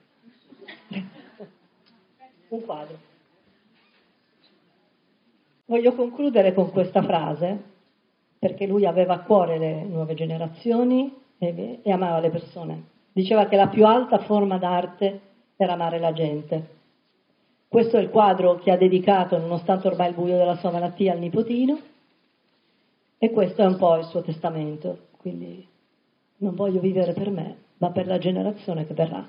Un 2.50 2.62
quadro. 2.66 2.98
Voglio 5.66 5.94
concludere 5.94 6.54
con 6.54 6.70
questa 6.72 7.02
frase 7.02 7.72
perché 8.38 8.68
lui 8.68 8.86
aveva 8.86 9.14
a 9.14 9.22
cuore 9.22 9.58
le 9.58 9.84
nuove 9.84 10.16
generazioni 10.16 11.16
e, 11.38 11.80
e 11.82 11.92
amava 11.92 12.20
le 12.20 12.30
persone. 12.30 12.84
Diceva 13.14 13.48
che 13.48 13.56
la 13.56 13.70
più 13.70 13.86
alta 13.86 14.20
forma 14.20 14.58
d'arte 14.58 15.32
era 15.64 15.74
amare 15.74 16.00
la 16.00 16.14
gente. 16.14 16.82
Questo 17.68 17.98
è 17.98 18.02
il 18.02 18.10
quadro 18.10 18.60
che 18.60 18.72
ha 18.72 18.78
dedicato, 18.78 19.38
nonostante 19.38 19.88
ormai 19.88 20.10
il 20.10 20.16
buio 20.16 20.38
della 20.38 20.58
sua 20.58 20.72
malattia, 20.72 21.14
al 21.14 21.20
nipotino 21.20 21.80
e 23.18 23.32
questo 23.32 23.62
è 23.62 23.66
un 23.66 23.78
po' 23.78 23.96
il 23.98 24.06
suo 24.06 24.22
testamento. 24.22 25.08
Quindi 25.18 25.66
non 26.38 26.56
voglio 26.56 26.80
vivere 26.80 27.14
per 27.14 27.30
me, 27.30 27.58
ma 27.78 27.90
per 27.90 28.06
la 28.06 28.18
generazione 28.18 28.86
che 28.86 28.94
verrà. 28.94 29.28